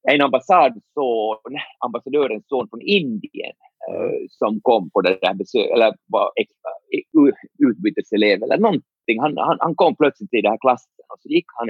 en 0.07 0.21
ambassadson, 0.21 1.53
ambassadörens 1.85 2.47
son 2.47 2.67
från 2.69 2.81
Indien 2.81 3.55
eh, 3.89 4.19
som 4.29 4.59
kom 4.61 4.89
på 4.89 5.01
det 5.01 5.17
där 5.21 5.33
besöket, 5.33 5.71
eller 5.71 5.93
var 6.05 6.31
extra, 6.35 6.71
eh, 6.95 7.67
utbyteselev 7.67 8.43
eller 8.43 8.57
någonting. 8.57 9.19
Han, 9.19 9.37
han, 9.37 9.57
han 9.59 9.75
kom 9.75 9.95
plötsligt 9.95 10.29
till 10.29 10.43
den 10.43 10.51
här 10.51 10.63
klassen 10.65 11.05
och 11.13 11.19
så 11.21 11.29
gick 11.29 11.45
han 11.57 11.69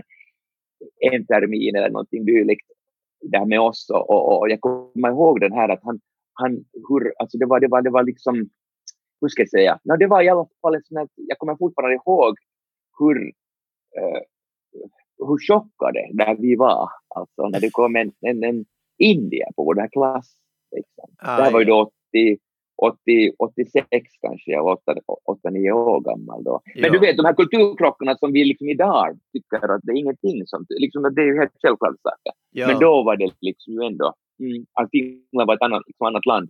en 1.11 1.25
termin 1.25 1.75
eller 1.75 1.89
någonting 1.89 2.25
dylikt 2.25 2.67
där 3.21 3.45
med 3.45 3.59
oss 3.59 3.89
och, 3.89 4.09
och, 4.09 4.39
och 4.39 4.49
jag 4.49 4.61
kommer 4.61 5.09
ihåg 5.09 5.39
den 5.39 5.51
här 5.51 5.69
att 5.69 5.83
han, 5.83 5.99
han 6.33 6.51
hur, 6.89 7.13
alltså 7.19 7.37
det 7.37 7.45
var, 7.45 7.59
det 7.59 7.67
var, 7.67 7.81
det 7.81 7.89
var 7.89 8.03
liksom, 8.03 8.49
hur 9.21 9.27
ska 9.29 9.41
jag 9.41 9.49
säga, 9.49 9.79
no, 9.83 9.97
det 9.97 10.07
var 10.07 10.21
i 10.21 10.29
alla 10.29 10.47
fall 10.61 10.75
en 10.75 10.83
sån 10.83 10.97
här, 10.97 11.07
jag 11.15 11.37
kommer 11.37 11.55
fortfarande 11.55 11.95
ihåg 11.95 12.35
hur, 12.99 13.17
eh, 13.97 14.21
hur 15.27 15.47
chockade 15.47 16.09
där 16.13 16.35
vi 16.35 16.55
var, 16.55 16.89
alltså 17.15 17.49
när 17.49 17.59
det 17.59 17.69
kom 17.69 17.95
en, 17.95 18.11
en, 18.21 18.43
en 18.43 18.65
indier 18.97 19.51
på 19.55 19.63
vår 19.63 19.89
klass. 19.91 20.35
Liksom. 20.75 21.09
Det 21.19 21.25
här 21.43 21.51
var 21.51 21.59
ju 21.59 21.65
då 21.65 21.91
80, 22.13 22.37
80, 22.77 23.31
86 23.39 24.07
kanske, 24.21 24.51
jag 24.51 24.63
var 24.63 24.79
8-9 25.45 25.71
år 25.71 26.01
gammal 26.01 26.43
då. 26.43 26.61
Men 26.75 26.83
Ja. 26.83 26.91
du 26.91 26.99
vet, 26.99 27.17
de 27.17 27.25
här 27.25 27.33
kulturkrockarna 27.33 28.15
som 28.17 28.31
vi 28.33 28.45
liksom 28.45 28.69
idag 28.69 29.19
tycker 29.33 29.71
att 29.75 29.81
det 29.83 29.91
är 29.91 29.97
ingenting 29.97 30.47
som, 30.47 30.65
liksom, 30.69 31.03
det 31.15 31.21
är 31.21 31.25
ju 31.25 31.39
helt 31.39 31.51
självklart 31.61 31.95
saker. 32.03 32.33
Ja, 32.51 32.67
Men 32.67 32.79
då 32.79 33.03
var 33.03 33.17
det 33.17 33.31
liksom 33.41 33.73
ju 33.73 33.83
ändå, 33.87 34.13
mm, 34.39 34.65
att 34.73 34.89
Finland 34.91 35.47
var 35.47 35.55
ett 35.55 35.61
annat, 35.61 35.83
liksom 35.87 36.07
annat 36.07 36.25
land. 36.25 36.49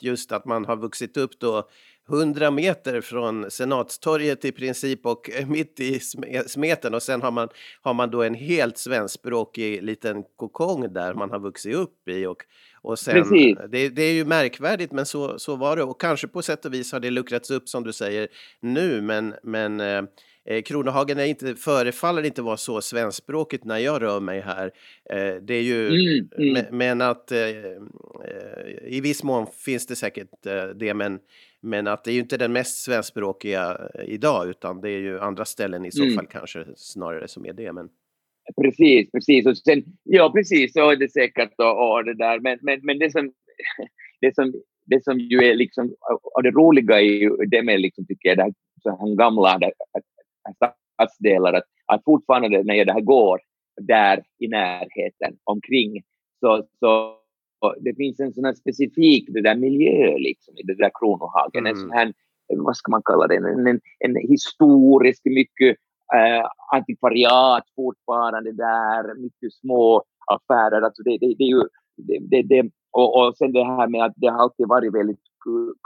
just 0.00 0.32
att 0.32 0.44
man 0.44 0.64
har 0.64 0.76
vuxit 0.76 1.16
upp 1.16 1.30
då 1.40 1.62
100 2.08 2.50
meter 2.50 3.00
från 3.00 3.50
Senatstorget 3.50 4.44
i 4.44 4.52
princip 4.52 5.06
och 5.06 5.30
mitt 5.46 5.80
i 5.80 5.98
Sme- 5.98 6.48
smeten 6.48 6.94
och 6.94 7.02
sen 7.02 7.22
har 7.22 7.30
man, 7.30 7.48
har 7.82 7.94
man 7.94 8.10
då 8.10 8.22
en 8.22 8.34
helt 8.34 8.78
svenskspråkig 8.78 9.82
liten 9.82 10.22
kokong 10.36 10.92
där 10.92 11.14
man 11.14 11.30
har 11.30 11.38
vuxit 11.38 11.74
upp 11.74 12.08
i 12.08 12.26
och, 12.26 12.42
och 12.82 12.98
sen, 12.98 13.14
Precis. 13.14 13.58
det, 13.68 13.88
det 13.88 14.02
är 14.02 14.12
ju 14.12 14.24
märkvärdigt 14.24 14.92
men 14.92 15.06
så, 15.06 15.38
så 15.38 15.56
var 15.56 15.76
det 15.76 15.82
och 15.82 16.00
kanske 16.00 16.28
på 16.28 16.42
sätt 16.42 16.64
och 16.64 16.74
vis 16.74 16.92
har 16.92 17.00
det 17.00 17.10
luckrats 17.10 17.50
upp 17.50 17.68
som 17.68 17.84
du 17.84 17.92
säger 17.92 18.28
nu 18.60 19.00
men, 19.02 19.34
men 19.42 19.80
eh, 19.80 20.02
eh, 20.44 20.62
Kronohagen 20.62 21.18
är 21.18 21.24
inte, 21.24 21.54
förefaller 21.54 22.22
inte 22.22 22.42
vara 22.42 22.56
så 22.56 22.80
svenskspråkigt 22.80 23.64
när 23.64 23.78
jag 23.78 24.02
rör 24.02 24.20
mig 24.20 24.40
här. 24.40 24.70
Eh, 25.10 25.34
det 25.42 25.54
är 25.54 25.62
ju 25.62 25.86
Mm, 25.88 26.28
mm. 26.38 26.52
men, 26.52 26.78
men 26.78 27.00
att 27.00 27.32
eh, 27.32 27.40
eh, 27.40 28.86
i 28.86 29.00
viss 29.00 29.22
mån 29.22 29.46
finns 29.46 29.86
det 29.86 29.96
säkert 29.96 30.46
eh, 30.46 30.64
det, 30.64 30.94
men, 30.94 31.18
men 31.66 31.86
att 31.86 32.04
det 32.04 32.10
är 32.10 32.12
ju 32.12 32.20
inte 32.20 32.36
den 32.36 32.52
mest 32.52 32.84
svenskspråkiga 32.84 33.90
eh, 33.94 34.04
idag, 34.04 34.48
utan 34.48 34.80
det 34.80 34.90
är 34.90 34.98
ju 34.98 35.20
andra 35.20 35.44
ställen 35.44 35.84
i 35.84 35.92
så 35.92 36.02
Mm. 36.02 36.14
fall 36.14 36.26
kanske 36.26 36.64
snarare 36.76 37.28
som 37.28 37.46
är 37.46 37.52
det. 37.52 37.72
Men 37.72 37.88
Precis, 38.62 39.10
precis. 39.10 39.46
Och 39.46 39.56
sen, 39.58 39.84
ja, 40.02 40.32
precis, 40.34 40.72
så 40.72 40.90
är 40.90 40.96
det 40.96 41.12
säkert 41.12 41.52
och, 41.58 41.92
och 41.92 42.04
det 42.04 42.14
där. 42.14 42.40
Men, 42.40 42.58
men, 42.62 42.80
men 42.82 42.98
det, 42.98 43.10
som, 43.10 43.32
det, 44.20 44.34
som, 44.34 44.52
det 44.84 45.04
som 45.04 45.18
ju 45.20 45.38
är 45.38 45.54
liksom, 45.54 45.94
och 46.34 46.42
det 46.42 46.50
roliga 46.50 47.00
är 47.00 47.04
ju 47.04 47.36
det 47.36 47.62
med, 47.62 47.80
liksom, 47.80 48.06
tycker 48.06 48.28
jag, 48.28 48.38
det 48.38 48.42
här, 48.42 48.52
så 48.82 48.90
här 48.90 49.16
gamla 49.16 49.58
det, 49.58 49.72
stadsdelar, 50.56 51.52
att, 51.52 51.64
att 51.86 52.04
fortfarande 52.04 52.62
när 52.62 52.84
det 52.84 52.92
här 52.92 53.00
går 53.00 53.40
där 53.80 54.22
i 54.38 54.48
närheten 54.48 55.38
omkring, 55.44 56.02
så, 56.40 56.68
så 56.80 57.16
och 57.58 57.74
det 57.80 57.94
finns 57.94 58.20
en 58.20 58.32
sån 58.32 58.44
här 58.44 58.54
specifik 58.54 59.24
det 59.28 59.42
där 59.42 59.56
miljö 59.56 60.18
liksom, 60.18 60.54
i 60.58 60.62
det 60.62 60.74
där 60.74 60.90
Kronohagen, 61.00 61.66
en 61.66 61.76
Mm. 61.76 61.76
sån 61.76 61.90
här, 61.90 62.12
vad 62.56 62.76
ska 62.76 62.90
man 62.90 63.02
kalla 63.04 63.26
det, 63.26 63.36
en, 63.36 63.66
en, 63.66 63.80
en 63.98 64.16
historisk, 64.16 65.22
mycket 65.24 65.76
eh, 66.14 66.46
antikvariat 66.74 67.64
fortfarande 67.76 68.52
där, 68.52 69.14
mycket 69.20 69.52
små 69.52 70.04
affärer. 70.26 70.82
Alltså 70.82 71.02
det, 71.02 71.10
det, 71.10 71.34
det 71.38 71.44
är 71.44 71.48
ju, 71.48 71.62
det, 71.96 72.18
det, 72.30 72.42
det, 72.42 72.70
och, 72.90 73.18
och 73.26 73.36
sen 73.36 73.52
det 73.52 73.64
här 73.64 73.88
med 73.88 74.04
att 74.04 74.12
det 74.16 74.26
har 74.26 74.38
alltid 74.38 74.68
varit 74.68 74.94
väldigt 74.94 75.20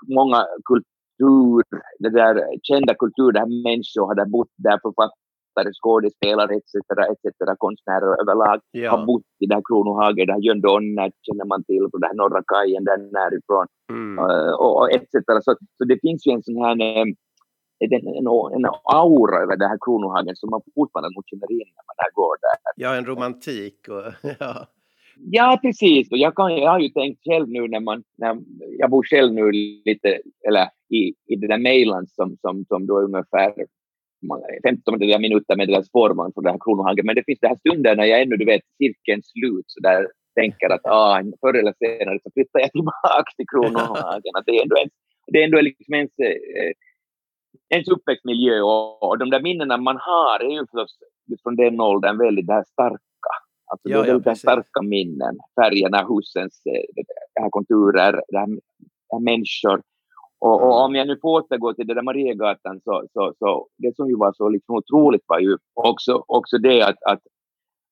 många 0.09 0.47
kultur, 0.65 1.63
det 1.99 2.11
där 2.11 2.45
kända 2.63 2.95
kultur 2.95 3.33
där 3.33 3.63
människor 3.63 4.07
har 4.07 4.15
där 4.15 4.27
bott 4.27 4.53
där, 4.57 4.79
författare, 4.83 5.21
skådespelare 5.81 6.55
etc. 6.55 6.75
etc. 7.13 7.29
konstnärer 7.59 8.21
överlag 8.23 8.59
har 8.93 8.99
ja, 8.99 9.05
bott 9.07 9.23
i 9.43 9.47
det 9.47 9.55
här 9.55 9.63
Kronohagen, 9.69 10.27
det 10.27 10.33
här 10.33 10.41
Jön 10.41 10.61
Donner 10.61 11.13
känner 11.27 11.45
man 11.45 11.65
till, 11.65 11.85
på 11.91 11.99
den 11.99 12.09
här 12.11 12.17
norra 12.23 12.43
kajen 12.47 12.85
där 12.85 12.99
närifrån 13.19 13.67
mm, 13.93 14.19
eh, 14.19 14.53
och, 14.63 14.73
och 14.79 14.93
etc. 14.93 15.13
Så, 15.47 15.51
så 15.79 15.85
det 15.91 15.99
finns 16.01 16.27
ju 16.27 16.33
en 16.33 16.43
sån 16.43 16.57
här 16.65 16.77
eh, 16.81 17.07
en, 17.85 17.93
en, 18.21 18.27
en 18.57 18.65
aura 18.85 19.37
över 19.45 19.57
det 19.57 19.69
här 19.69 19.79
Kronohagen 19.85 20.37
som 20.37 20.51
man 20.51 20.61
fortfarande 20.75 21.15
nog 21.15 21.25
känner 21.27 21.53
in 21.53 21.69
när 21.77 21.85
man 21.89 21.97
där 22.03 22.13
går 22.21 22.37
där. 22.47 22.57
ja, 22.83 22.91
en 22.99 23.07
romantik 23.07 23.79
och 23.89 24.05
ja, 24.39 24.67
Ja, 25.23 25.59
precis. 25.63 26.13
Och 26.13 26.19
jag, 26.19 26.35
kan, 26.35 26.57
jag 26.57 26.71
har 26.71 26.79
ju 26.79 26.89
tänkt 26.89 27.25
själv 27.25 27.49
nu 27.49 27.69
när 27.69 27.81
man, 27.81 28.03
när 28.17 28.39
jag 28.79 28.91
bor 28.91 29.03
själv 29.03 29.33
nu 29.33 29.51
lite, 29.85 30.19
eller 30.49 30.69
i, 30.89 31.15
i 31.27 31.37
det 31.37 31.47
där 31.47 31.59
Mejland 31.59 32.11
som, 32.11 32.37
som, 32.41 32.65
som 32.69 32.87
då 32.87 32.99
är 32.99 33.05
ungefär 33.05 33.55
15 34.63 34.99
minuter 34.99 35.57
med 35.57 35.69
där 35.69 35.83
spårvagn 35.83 36.33
från 36.33 36.45
det 36.45 36.51
här 36.51 36.59
Kronohagen. 36.65 37.07
Men 37.07 37.15
det 37.15 37.25
finns 37.27 37.41
det 37.41 37.49
här 37.49 37.57
stunder 37.57 37.97
när 37.97 38.05
jag 38.05 38.23
ännu, 38.23 38.37
du 38.37 38.45
vet, 38.45 38.63
cirkeln 38.79 39.23
slut 39.23 39.65
så 39.67 39.81
där 39.81 40.09
tänker 40.41 40.69
att 40.75 40.87
ah, 40.87 41.23
förr 41.41 41.57
eller 41.61 41.75
senare 41.85 42.19
så 42.23 42.31
flyttar 42.35 42.61
jag 42.61 42.73
tillbaka 42.73 43.31
till 43.37 43.49
Kronohagen. 43.53 44.33
Att 44.39 44.47
det 44.47 44.59
är 44.59 44.63
ändå 44.63 44.77
ens, 44.77 44.93
det 45.33 45.39
är 45.41 45.45
ändå 45.45 45.61
liksom 45.61 45.95
ens, 45.95 46.19
eh, 46.19 46.73
ens 47.75 47.89
uppväxtmiljö 47.89 48.61
och, 48.61 49.03
och 49.03 49.19
de 49.19 49.31
där 49.31 49.43
minnena 49.43 49.77
man 49.77 49.99
har 50.01 50.39
är 50.41 50.53
ju 50.59 50.61
förstås 50.61 51.43
från 51.43 51.57
den 51.57 51.81
åldern 51.81 52.19
väldigt 52.19 52.47
det 52.47 52.53
här 52.53 52.65
starka. 52.73 53.33
Alltså 53.71 53.89
ja, 53.89 54.03
det 54.03 54.11
är 54.11 54.23
ja, 54.25 54.35
starka 54.35 54.83
minnen. 54.83 55.35
Färgerna, 55.61 56.07
husens 56.09 56.63
eh, 56.67 57.05
det 57.35 57.41
här 57.43 57.51
konturer, 57.51 58.13
det 58.29 58.39
här, 58.39 58.47
det 59.09 59.13
här 59.13 59.21
människor. 59.21 59.83
Och, 60.41 60.63
och, 60.63 60.85
om 60.85 60.95
jag 60.95 61.07
nu 61.07 61.19
får 61.23 61.29
återgå 61.29 61.75
till 61.75 61.87
det 61.87 61.95
där 61.95 62.03
Mariegatan 62.03 62.81
så, 62.85 63.05
så, 63.13 63.35
så 63.39 63.69
det 63.79 63.97
som 63.97 64.09
ju 64.09 64.17
var 64.17 64.33
så 64.33 64.49
liksom 64.49 64.75
otroligt 64.75 65.25
var 65.27 65.41
ju 65.41 65.57
också, 65.75 66.25
också 66.27 66.59
det 66.59 66.83
att, 66.83 67.03
att, 67.03 67.21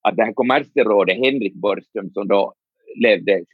att 0.09 0.17
det 0.17 0.23
här 0.23 0.33
kommersrådet 0.33 1.17
Henrik 1.17 1.55
Borgström 1.55 2.11
som 2.11 2.29
då 2.29 2.55
levde, 3.03 3.45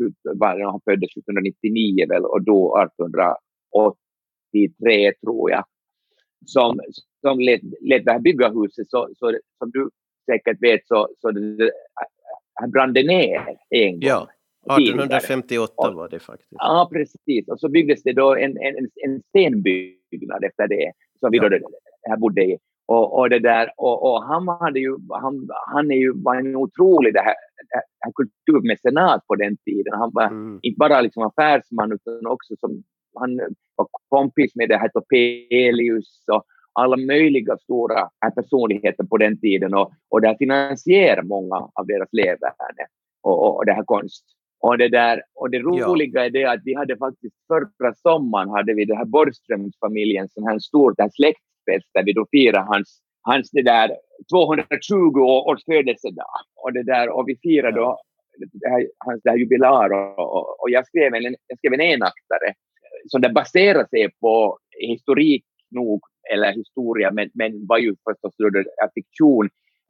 han 0.41 0.81
föddes 0.85 1.17
1799 1.17 2.07
väl 2.09 2.25
och 2.25 2.45
då 2.45 2.79
1883 2.79 5.13
tror 5.21 5.51
jag, 5.51 5.65
som, 6.47 6.81
som 7.21 7.41
lät, 7.41 7.61
lät 7.81 8.05
det 8.05 8.13
här 8.13 8.21
bygga 8.21 8.49
huset 8.49 8.91
så, 8.91 9.09
så 9.17 9.39
som 9.59 9.71
du 9.71 9.91
säkert 10.27 10.63
vet 10.63 10.87
så, 10.87 11.09
så 11.21 11.31
det, 11.31 11.71
han 12.55 12.71
brann 12.71 12.93
det 12.93 13.07
ner 13.07 13.57
en 13.71 13.93
gång. 13.93 14.01
Ja. 14.01 14.29
1858 14.67 15.91
var 15.91 16.09
det 16.09 16.21
faktiskt. 16.21 16.51
Ja, 16.51 16.89
precis. 16.93 17.49
Och 17.49 17.61
så 17.61 17.69
byggdes 17.69 18.03
det 18.03 18.13
då 18.13 18.37
en, 18.37 18.57
en, 18.57 18.89
en 19.05 19.23
stenbyggnad 19.29 20.45
efter 20.45 20.69
det, 20.69 20.93
som 21.21 21.31
vi 21.31 21.39
ja. 21.39 21.49
då 21.49 21.59
här 22.09 22.17
bodde 22.17 22.45
i. 22.45 22.59
Och, 22.87 23.19
och, 23.19 23.31
det 23.31 23.39
där, 23.39 23.71
och, 23.77 24.03
och, 24.03 24.23
han, 24.23 24.49
hade 24.49 24.81
ju, 24.81 24.97
han, 25.11 25.49
han 25.75 25.91
är 25.91 25.97
ju, 25.97 26.13
var 26.23 26.37
en 26.37 26.57
otrolig 26.57 27.15
det 27.15 27.21
här, 27.21 27.35
det 27.71 27.83
här 28.01 28.13
kulturmecenat 28.13 29.27
på 29.27 29.35
den 29.35 29.57
tiden. 29.57 29.93
Han 29.93 30.11
var 30.15 30.27
mm. 30.27 30.59
inte 30.63 30.79
bara 30.79 31.01
liksom 31.01 31.23
affärsman 31.23 31.93
utan 31.93 32.27
också 32.27 32.55
som 32.61 32.83
han 33.21 33.37
var 33.77 33.89
kompis 34.09 34.53
med 34.55 34.69
det 34.69 34.77
här 34.77 34.89
Topelius 34.89 36.25
och 36.33 36.45
alla 36.73 36.97
möjliga 36.97 37.57
stora 37.57 38.09
personligheter 38.35 39.05
på 39.05 39.17
den 39.17 39.41
tiden 39.41 39.75
och, 39.75 39.93
och 40.09 40.21
det 40.21 40.37
finansierade 40.39 41.29
många 41.29 41.57
av 41.57 41.87
deras 41.87 42.09
leverne 42.13 42.85
och, 43.23 43.43
och, 43.43 43.57
och 43.57 43.67
det 43.67 43.73
här 43.73 43.85
konst. 43.85 44.25
Och 44.67 44.79
det, 44.79 44.89
där, 44.89 45.23
och 45.35 45.51
det 45.51 45.59
roliga 45.59 46.21
ja. 46.21 46.25
är 46.25 46.31
det 46.31 46.45
att 46.45 46.61
vi 46.65 46.75
hade 46.75 46.97
faktiskt 46.97 47.37
förra 47.49 47.95
sommaren 47.95 48.49
hade 48.49 48.75
vi 48.75 48.85
det 48.85 48.97
här 48.97 49.05
Borgströmsfamiljen, 49.05 50.29
sån 50.29 50.45
här 50.45 50.59
stort 50.59 50.95
släktfest 50.97 51.89
där 51.95 52.05
vi 52.05 52.13
då 52.13 52.27
firade 52.31 52.67
hans, 52.67 53.01
hans 53.23 53.51
det 53.51 53.63
där 53.63 53.91
220 54.33 55.21
års 55.21 55.65
födelsedag. 55.65 56.37
Och, 56.63 56.73
det 56.73 56.83
där, 56.83 57.09
och 57.09 57.29
vi 57.29 57.37
firade 57.43 57.77
då 57.77 58.01
det 58.53 58.69
här, 58.69 58.87
hans 58.99 59.23
det 59.23 59.31
här 59.31 59.37
jubilar 59.37 59.93
och, 59.93 60.19
och, 60.19 60.61
och, 60.63 60.71
jag 60.71 60.87
skrev 60.87 61.15
en, 61.15 61.37
jag 61.47 61.59
skrev 61.59 61.73
en 61.73 61.81
enaktare 61.81 62.49
som 63.09 63.21
det 63.21 63.29
baserar 63.29 63.87
sig 63.87 64.11
på 64.21 64.59
historik 64.81 65.45
nog, 65.71 66.01
eller 66.33 66.53
historia, 66.53 67.11
men, 67.11 67.31
men 67.35 67.67
var 67.67 67.79
ju 67.79 67.97
förstås 68.09 68.35
fiktion 68.95 69.49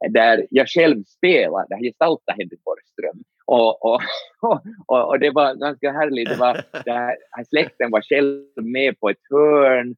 där 0.09 0.47
jag 0.49 0.67
själv 0.67 1.03
spelade, 1.03 1.79
gestaltade 1.81 2.37
Henrik 2.37 2.63
Borgström. 2.63 3.23
Och, 3.45 3.85
och, 3.85 4.01
och, 4.87 5.09
och, 5.09 5.19
det 5.19 5.31
var 5.31 5.55
ganska 5.55 5.91
härligt. 5.91 6.29
Det 6.29 6.35
var, 6.35 6.53
det 6.85 6.91
här, 6.91 7.43
släkten 7.49 7.91
var 7.91 8.01
själv 8.01 8.43
med 8.55 8.99
på 8.99 9.09
ett 9.09 9.25
hörn 9.29 9.95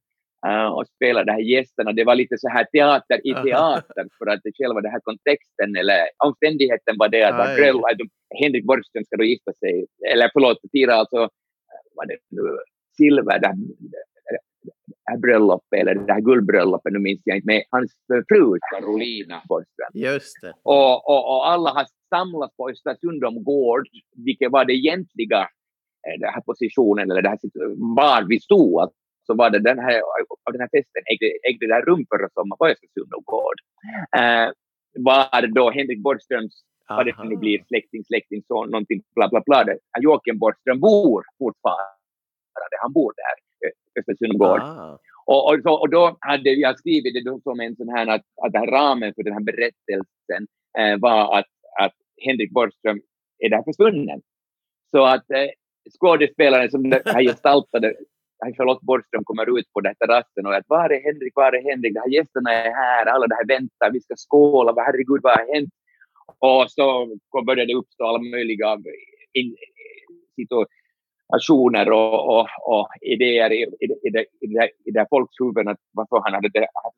uh, 0.48 0.68
och 0.68 0.88
spelade 0.88 1.26
de 1.26 1.32
här 1.32 1.40
gästerna. 1.40 1.92
Det 1.92 2.04
var 2.04 2.16
lite 2.16 2.38
så 2.38 2.50
här 2.50 2.64
teater 2.64 3.28
i 3.28 3.34
teater 3.34 4.06
för 4.18 4.28
att 4.32 4.40
det 4.44 4.52
själva 4.58 4.82
den 4.82 4.92
här 4.92 5.00
kontexten 5.00 5.76
eller 5.76 6.00
omständigheten 6.26 6.96
var 6.98 7.10
det 7.10 7.24
att, 7.24 7.40
att 7.40 7.58
Henrik 8.42 8.66
Borgström 8.66 9.06
ska 9.06 9.18
då 9.18 9.24
gifta 9.24 9.54
sig, 9.54 9.86
eller 10.12 10.30
förlåt, 10.34 10.58
fira 10.72 10.94
alltså 10.94 11.30
vad 11.96 12.08
det 12.08 12.18
nu, 12.30 12.42
silver, 12.98 13.40
det 13.40 13.48
här 15.08 15.18
bröllopet, 15.18 15.80
eller 15.80 15.96
det 15.96 16.14
här 16.14 16.22
guldbröllopet, 16.22 16.94
nu 16.94 17.00
minns 17.00 17.22
jag 17.24 17.38
inte, 17.38 17.46
med 17.46 17.64
hans 17.72 17.92
fru 18.08 18.60
Carolina 18.72 19.42
Borgström. 19.50 19.92
Just 19.94 20.42
det. 20.42 20.54
Och, 20.64 21.10
och, 21.10 21.24
och 21.32 21.48
alla 21.48 21.70
har 21.70 21.86
samlats 22.10 22.56
på 22.58 22.70
Östersundom 22.70 23.44
gård, 23.44 23.88
vilket 24.26 24.52
var 24.52 24.66
det 24.66 24.74
egentliga 24.74 25.42
eh, 26.08 26.20
den 26.20 26.34
här 26.34 26.42
positionen, 26.42 27.12
eller 27.12 27.22
det 27.22 27.30
här 27.30 27.40
var 27.96 28.28
vi 28.30 28.40
stod. 28.40 28.92
Så 29.28 29.34
var 29.36 29.50
det 29.50 29.60
den 29.60 29.80
här, 29.80 30.02
av 30.46 30.52
den 30.54 30.62
här 30.62 30.70
festen 30.76 31.04
ägde, 31.12 31.28
ägde 31.50 31.68
det 31.68 31.74
här 31.74 31.86
rum 31.90 32.06
förra 32.12 32.30
sommaren 32.30 32.58
på 32.58 32.68
Östersundom 32.68 33.24
gård. 33.26 33.60
Eh, 34.20 34.48
var 35.08 35.48
då 35.48 35.72
Henrik 35.72 36.02
Borgströms 36.04 36.56
vad 36.90 37.06
det 37.06 37.24
nu 37.24 37.36
blir, 37.36 37.64
släkting, 37.68 38.04
släkting, 38.04 38.42
så 38.48 38.66
någonting, 38.66 39.02
bla 39.16 39.30
bla 39.30 39.42
bla. 39.46 39.66
Joakim 40.00 40.40
Borgström 40.40 40.80
bor 40.80 41.24
fortfarande, 41.40 42.76
han 42.82 42.94
bor 42.94 43.14
där 43.22 43.47
Östersund 43.98 44.38
gård. 44.40 44.62
Ah. 44.62 45.00
Och, 45.26 45.50
och, 45.50 45.60
så, 45.64 45.74
och 45.74 45.90
då 45.90 46.18
hade 46.20 46.50
jag 46.50 46.80
skrivit 46.80 47.14
det 47.14 47.30
då 47.30 47.40
som 47.44 47.60
en 47.60 47.76
sån 47.76 47.90
här 47.90 48.08
att, 48.08 48.26
att 48.46 48.52
den 48.54 48.62
här 48.62 48.72
ramen 48.72 49.14
för 49.16 49.24
den 49.24 49.34
här 49.34 49.44
berättelsen 49.44 50.48
eh, 50.80 51.00
var 51.00 51.40
att, 51.40 51.52
att 51.82 51.96
Henrik 52.26 52.52
Borgström 52.52 53.02
är 53.40 53.50
där 53.50 53.64
försvunnen. 53.64 54.22
Så 54.92 55.04
att 55.04 55.32
eh, 55.32 55.50
skådespelaren 56.00 56.72
som 56.72 56.92
här 56.92 57.24
gestaltade 57.24 57.94
Charlotte 58.58 58.82
Borgström 58.82 59.24
kommer 59.24 59.60
ut 59.60 59.74
på 59.74 59.82
den 59.82 59.90
här 59.90 60.08
terrassen 60.08 60.46
och 60.46 60.56
att 60.56 60.64
var 60.68 60.90
är 60.90 61.04
Henrik, 61.04 61.34
var 61.36 61.52
är 61.54 61.64
Henrik, 61.70 61.94
de 61.94 62.00
här 62.00 62.14
gästerna 62.18 62.54
är 62.54 62.72
här, 62.72 63.06
alla 63.06 63.28
det 63.28 63.36
här 63.36 63.48
väntar, 63.48 63.92
vi 63.92 64.02
ska 64.02 64.16
skåla, 64.16 64.74
herregud 64.78 65.20
vad 65.24 65.38
har 65.40 65.54
hänt? 65.54 65.74
Och 66.40 66.72
så 66.72 67.08
började 67.46 67.74
det 67.74 67.78
uppstå 67.78 68.04
alla 68.06 68.20
möjliga 68.20 68.78
in, 69.34 69.56
aktioner 71.28 71.92
och, 71.92 72.40
och, 72.40 72.48
och 72.66 72.88
idéer 73.02 73.52
i, 73.54 73.62
i, 73.62 74.08
i, 74.08 74.10
det, 74.10 74.26
i, 74.42 74.48
det, 74.48 74.70
i 74.86 74.92
det 74.92 75.06
folks 75.10 75.36
huvuden 75.40 75.68
att 75.68 75.80
varför 75.92 76.22
han 76.24 76.34
hade 76.34 76.50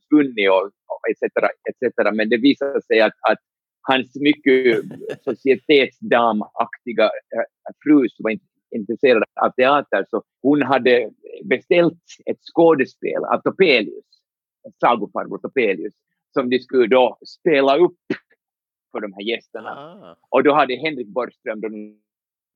försvunnit 0.01 0.49
och, 0.49 0.65
och 0.65 1.01
etc, 1.09 1.23
etc. 1.69 1.95
Men 2.13 2.29
det 2.29 2.37
visade 2.37 2.81
sig 2.81 3.01
att, 3.01 3.13
att 3.29 3.39
hans 3.81 4.15
mycket 4.15 4.83
societetsdamaktiga 5.23 7.03
äh, 7.03 7.73
fru 7.83 8.09
som 8.09 8.23
var 8.23 8.37
intresserad 8.75 9.23
av 9.41 9.49
teater, 9.49 10.05
så 10.09 10.23
hon 10.41 10.61
hade 10.61 11.09
beställt 11.43 12.03
ett 12.25 12.39
skådespel 12.53 13.23
av 13.23 13.41
Topelius, 13.41 14.05
sagofarbror 14.79 15.37
Topelius, 15.37 15.93
som 16.33 16.49
de 16.49 16.59
skulle 16.59 16.87
då 16.87 17.17
spela 17.25 17.77
upp 17.77 17.97
för 18.91 18.99
de 18.99 19.13
här 19.13 19.21
gästerna. 19.21 19.69
Ah. 19.69 20.17
Och 20.29 20.43
då 20.43 20.53
hade 20.53 20.75
Henrik 20.75 21.07
Borgström, 21.07 21.61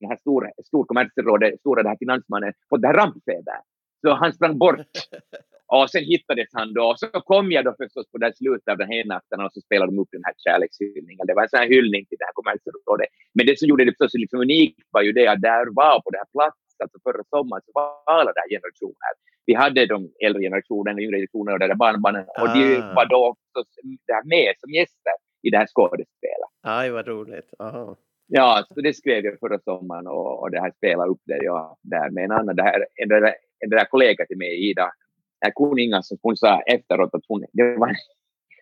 det 0.04 0.12
här 0.14 0.22
stora, 0.24 0.48
storkommersrådet, 0.66 1.60
stora 1.60 1.82
det 1.82 1.88
här 1.88 1.96
finansmannen, 2.04 2.52
fått 2.70 2.82
det 2.82 2.88
här 2.88 2.94
rampfeber. 2.94 3.60
Så 4.02 4.14
han 4.14 4.32
sprang 4.32 4.58
bort. 4.58 4.80
Och 5.76 5.90
sen 5.90 6.04
hittades 6.12 6.50
han 6.52 6.74
då. 6.74 6.84
Och 6.90 6.98
så 6.98 7.06
kom 7.30 7.46
jag 7.52 7.64
då 7.64 7.72
förstås 7.82 8.06
på 8.12 8.18
det 8.18 8.36
slutet 8.36 8.68
av 8.72 8.78
den 8.78 8.90
här 8.92 9.04
natten 9.04 9.40
och 9.40 9.52
så 9.54 9.60
spelade 9.60 9.92
de 9.92 9.98
upp 10.02 10.12
den 10.16 10.24
här 10.28 10.34
kärlekshyllningen. 10.44 11.26
Det 11.26 11.34
var 11.34 11.42
en 11.42 11.52
sån 11.52 11.62
här 11.62 11.72
hyllning 11.74 12.02
till 12.06 12.18
det 12.20 12.26
här 12.28 12.36
kommersrådet. 12.38 13.08
Men 13.36 13.46
det 13.46 13.58
som 13.58 13.68
gjorde 13.68 13.84
det 13.84 13.92
förstås 13.92 14.14
liksom 14.24 14.40
unikt 14.40 14.78
var 14.94 15.02
ju 15.06 15.12
det 15.18 15.26
att 15.32 15.42
där 15.50 15.66
var 15.80 15.96
på 16.04 16.10
den 16.10 16.20
här 16.22 16.30
platsen, 16.36 16.80
alltså 16.84 16.98
förra 17.06 17.24
sommaren, 17.34 17.62
så 17.66 17.70
var 17.78 17.88
alla 18.18 18.32
där 18.38 18.48
generationer. 18.54 19.12
Vi 19.46 19.54
hade 19.62 19.86
de 19.94 19.98
äldre 20.26 20.40
generationen, 20.46 20.98
yngre 20.98 21.16
generationer 21.16 21.52
och 21.52 21.58
där 21.58 21.74
barnbarnen. 21.84 22.24
Ah. 22.28 22.42
Och 22.42 22.48
de 22.56 22.64
var 22.98 23.06
då 23.14 23.22
förstås 23.40 23.68
där 24.12 24.22
med 24.34 24.54
som 24.60 24.70
gäster 24.78 25.16
i 25.46 25.50
det 25.50 25.58
här 25.58 25.68
skådespelet. 25.74 26.50
Aj, 26.62 26.90
vad 26.90 27.06
roligt. 27.08 27.50
Aha. 27.58 27.96
Ja, 28.26 28.64
så 28.74 28.80
det 28.80 28.94
skrev 28.94 29.24
jag 29.24 29.38
förra 29.38 29.58
sommaren 29.58 30.06
och, 30.06 30.40
och 30.40 30.50
det 30.50 30.60
här 30.60 30.72
spelade 30.76 31.10
upp 31.10 31.20
det 31.24 31.44
jag 31.44 31.76
där 31.82 32.10
med 32.10 32.24
en 32.24 32.32
annan. 32.32 32.56
Det 32.56 32.62
här, 32.62 32.86
en, 32.94 33.12
en, 33.12 33.32
en 33.58 33.70
där 33.70 33.84
kollega 33.84 34.26
till 34.26 34.38
mig, 34.38 34.70
Ida 34.70 34.92
Kuninga, 35.56 36.02
som 36.02 36.18
hon 36.22 36.36
sa 36.36 36.60
efteråt 36.60 37.14
att 37.14 37.24
hon, 37.28 37.44
det 37.52 37.76
var, 37.76 37.96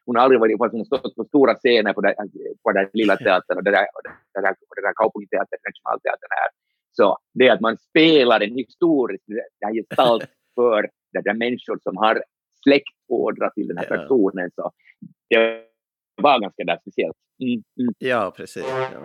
hon 0.07 0.17
har 0.17 0.23
aldrig 0.23 0.41
varit 0.41 0.59
på, 0.59 0.69
hon 0.73 0.85
stått 0.85 1.17
på 1.17 1.25
stora 1.25 1.55
scener 1.55 1.93
på, 1.93 2.01
det, 2.01 2.15
på 2.63 2.73
den 2.73 2.89
lilla 2.93 3.17
teatern 3.17 3.57
och 3.59 3.65
det 3.65 3.71
där, 3.71 3.87
och 3.95 4.03
det 4.35 4.41
där, 4.41 4.51
och 4.51 4.77
det 4.77 4.83
där 4.83 4.93
Kaupungiteatern, 4.97 5.59
Nationalteatern 5.69 6.31
här. 6.31 6.51
Så 6.93 7.19
det 7.35 7.49
att 7.49 7.61
man 7.61 7.77
spelar 7.79 8.41
en 8.41 8.55
historisk 8.55 9.25
det 9.27 9.67
här 9.67 9.75
gestalt 9.75 10.25
för 10.55 10.91
det 11.13 11.21
där 11.21 11.35
människor 11.35 11.79
som 11.83 11.97
har 11.97 12.23
släktådra 12.63 13.51
till 13.51 13.69
den 13.69 13.79
här 13.79 13.87
personen, 13.87 14.51
så 14.55 14.71
det 15.29 15.72
var 16.17 16.41
ganska 16.41 16.65
där 16.65 16.79
speciellt. 16.81 17.17
Mm, 17.43 17.63
mm. 17.79 17.95
Ja, 17.99 18.33
precis. 18.37 18.65
Ja. 18.69 19.03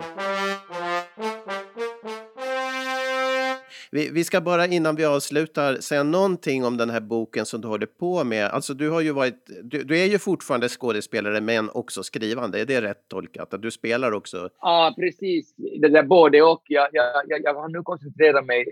Vi, 3.92 4.10
vi, 4.12 4.24
ska 4.24 4.40
bara 4.40 4.66
innan 4.66 4.96
vi 4.96 5.04
avslutar 5.04 5.74
säga 5.74 6.02
någonting 6.02 6.64
om 6.64 6.76
den 6.76 6.90
här 6.90 7.00
boken 7.00 7.46
som 7.46 7.60
du 7.60 7.68
håller 7.68 7.86
på 7.86 8.24
med. 8.24 8.46
Alltså 8.46 8.74
du 8.74 8.90
har 8.90 9.00
ju 9.00 9.12
varit, 9.12 9.50
du, 9.62 9.82
du 9.82 9.98
är 9.98 10.06
ju 10.06 10.18
fortfarande 10.18 10.68
skådespelare 10.68 11.40
men 11.40 11.70
också 11.70 12.02
skrivande, 12.02 12.60
är 12.60 12.66
det 12.66 12.82
rätt 12.82 13.08
tolkat? 13.08 13.54
Att 13.54 13.62
du 13.62 13.70
spelar 13.70 14.12
också? 14.12 14.48
Ja, 14.60 14.94
precis. 14.98 15.54
Det 15.56 15.88
där 15.88 16.02
både 16.02 16.42
och. 16.42 16.62
Jag, 16.66 16.88
jag, 16.92 17.04
jag, 17.28 17.40
jag 17.42 17.54
har 17.54 17.68
nu 17.68 17.82
koncentrerat 17.82 18.46
mig 18.46 18.66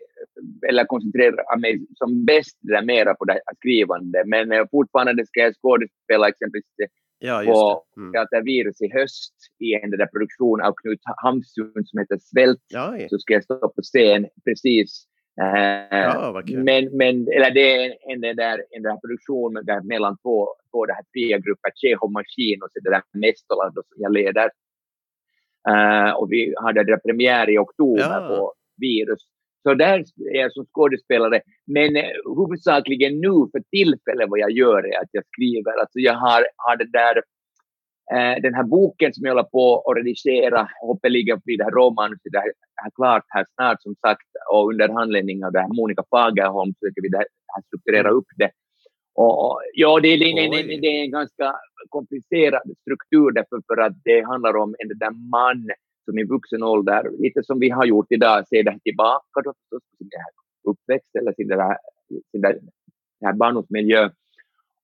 eller 0.69 0.85
koncentrera 0.85 1.57
mig 1.57 1.87
som 1.95 2.25
bäst 2.25 2.59
där 2.61 2.83
mera 2.83 3.15
på 3.15 3.25
det 3.25 3.33
här 3.33 3.41
skrivande. 3.57 4.23
Men 4.27 4.53
eh, 4.53 4.65
fortfarande 4.71 5.27
ska 5.27 5.41
jag 5.41 5.55
skådespela 5.55 6.29
exempelvis 6.29 6.65
Ja, 7.19 7.43
just 7.43 7.53
på 7.53 7.85
det. 7.95 8.01
Mm. 8.01 8.13
Teatervirus 8.13 8.83
i 8.83 8.93
höst 8.93 9.35
i 9.59 9.75
en 9.75 9.91
där 9.91 10.07
produktion 10.07 10.61
av 10.61 10.75
Knut 10.83 11.01
Hamsun 11.17 11.85
som 11.85 11.99
heter 11.99 12.19
Svält. 12.21 12.65
Ja, 12.69 12.99
ja. 12.99 13.09
Så 13.09 13.19
ska 13.19 13.33
jag 13.35 13.45
stå 13.45 13.69
på 13.69 13.83
scen 13.83 14.27
precis. 14.45 15.07
Eh, 15.43 15.99
ja, 15.99 16.43
men, 16.47 16.97
men 16.97 17.29
eller 17.29 17.51
det 17.51 17.77
är 17.77 17.95
en, 18.13 18.25
en, 18.25 18.37
där, 18.37 18.65
en 18.71 18.83
där 18.83 18.97
produktion 18.97 19.55
där 19.63 19.81
mellan 19.81 20.19
två, 20.19 20.49
två 20.71 20.87
det 20.87 20.93
här 20.93 21.05
fria 21.13 21.39
grupper, 21.39 21.73
Tjehov 21.75 22.13
Maskin 22.13 22.63
och 22.63 22.69
så 22.73 22.81
det 22.81 22.91
där 22.91 23.03
Mestola 23.13 23.73
som 23.73 23.83
jag 23.97 24.13
leder. 24.13 24.51
Eh, 25.69 26.11
och 26.11 26.33
vi 26.33 26.55
hade 26.57 26.85
det 26.85 26.99
premiär 26.99 27.51
i 27.51 27.59
oktober 27.59 28.21
Ja. 28.21 28.29
på 28.29 28.55
Virus. 28.77 29.21
Så 29.67 29.75
där 29.75 29.99
är 30.35 30.41
jag 30.41 30.53
som 30.53 30.65
skådespelare. 30.67 31.41
Men 31.67 31.97
eh, 31.97 32.11
huvudsakligen 32.39 33.21
nu 33.21 33.35
för 33.53 33.61
tillfället 33.71 34.31
vad 34.31 34.39
jag 34.39 34.51
gör 34.51 34.79
är 34.93 35.01
att 35.03 35.09
jag 35.13 35.25
skriver. 35.27 35.73
Alltså 35.81 35.99
jag 35.99 36.15
har, 36.15 36.47
har 36.57 36.77
det 36.77 36.91
där 37.01 37.17
eh, 38.15 38.43
den 38.43 38.55
här 38.55 38.63
boken 38.63 39.13
som 39.15 39.25
jag 39.25 39.33
håller 39.33 39.49
på 39.57 39.85
att 39.87 39.97
redigera, 39.97 40.69
hoppeligen 40.81 41.41
blir 41.45 41.59
det 41.59 41.65
här 41.65 41.71
romanus, 41.71 42.19
det 42.25 42.39
här, 42.39 42.53
klart 42.95 43.25
här 43.29 43.47
snart 43.55 43.83
som 43.83 43.95
sagt, 43.95 44.29
och 44.53 44.69
under 44.71 44.89
handledning 44.89 45.45
av 45.45 45.53
det 45.53 45.61
här 45.61 45.69
Monica 45.81 46.03
Fagerholm 46.11 46.75
försöker 46.81 47.03
vi 47.03 47.09
det 47.09 47.19
här, 47.19 47.27
strukturera 47.67 48.11
upp 48.11 48.31
det. 48.37 48.51
Och, 49.15 49.61
ja, 49.73 50.01
det, 50.01 50.09
är- 50.09 50.19
det, 50.19 50.57
det, 50.63 50.81
det 50.81 50.87
är 50.99 51.05
en 51.05 51.11
ganska 51.11 51.55
komplicerad 51.89 52.63
struktur 52.83 53.31
därför 53.31 53.63
för 53.67 53.83
att 53.83 53.97
det 54.05 54.21
handlar 54.21 54.57
om 54.57 54.75
en 54.79 54.89
där 54.99 55.11
man 55.31 55.69
som 56.07 56.19
i 56.19 56.25
vuxen 56.25 56.63
ålder, 56.63 57.03
lite 57.19 57.43
som 57.43 57.59
vi 57.59 57.71
har 57.71 57.85
gjort 57.85 58.07
idag, 58.11 58.49
ser 58.49 58.63
det 58.63 58.79
tillbaka 58.85 59.41
då 59.45 59.53
på 59.71 59.79
sin 59.99 60.11
här 60.13 60.33
uppväxt 60.71 61.17
eller 61.19 61.33
sin, 61.33 61.49
det 61.49 61.63
här, 61.63 61.79
sin 62.31 62.41
där, 62.41 62.59
här 63.25 63.33
barndomsmiljö. 63.33 64.11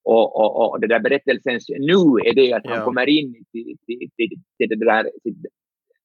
Och, 0.05 0.37
och, 0.37 0.71
och 0.71 0.81
det 0.81 0.87
där 0.87 1.01
berättelsens 1.01 1.69
nu 1.69 2.03
är 2.29 2.35
det 2.35 2.53
att 2.53 2.63
Ja. 2.65 2.75
han 2.75 2.85
kommer 2.85 3.09
in 3.09 3.45
till, 3.53 3.77
till, 3.87 4.11
till, 4.17 4.31
till 4.59 4.69
det 4.69 4.85
där 4.85 5.11
till 5.23 5.35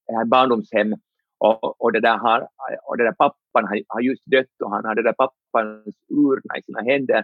det 0.07 0.15
här 0.15 0.25
barndomshem 0.25 0.93
och, 1.37 1.81
och, 1.81 1.91
det 1.93 1.99
där 1.99 2.17
har, 2.17 2.47
och 2.83 2.97
det 2.97 3.03
där 3.03 3.11
pappan 3.11 3.65
har, 3.67 3.81
har 3.87 4.01
just 4.01 4.25
dött 4.25 4.61
och 4.63 4.71
han 4.71 4.85
har 4.85 4.95
det 4.95 5.03
där 5.03 5.13
pappans 5.13 5.95
urna 6.09 6.57
i 6.59 6.63
sina 6.63 6.81
händer. 6.81 7.23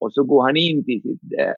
Och 0.00 0.12
så 0.12 0.24
går 0.24 0.42
han 0.42 0.56
in 0.56 0.84
till 0.84 1.02
sitt 1.02 1.20
äh, 1.38 1.54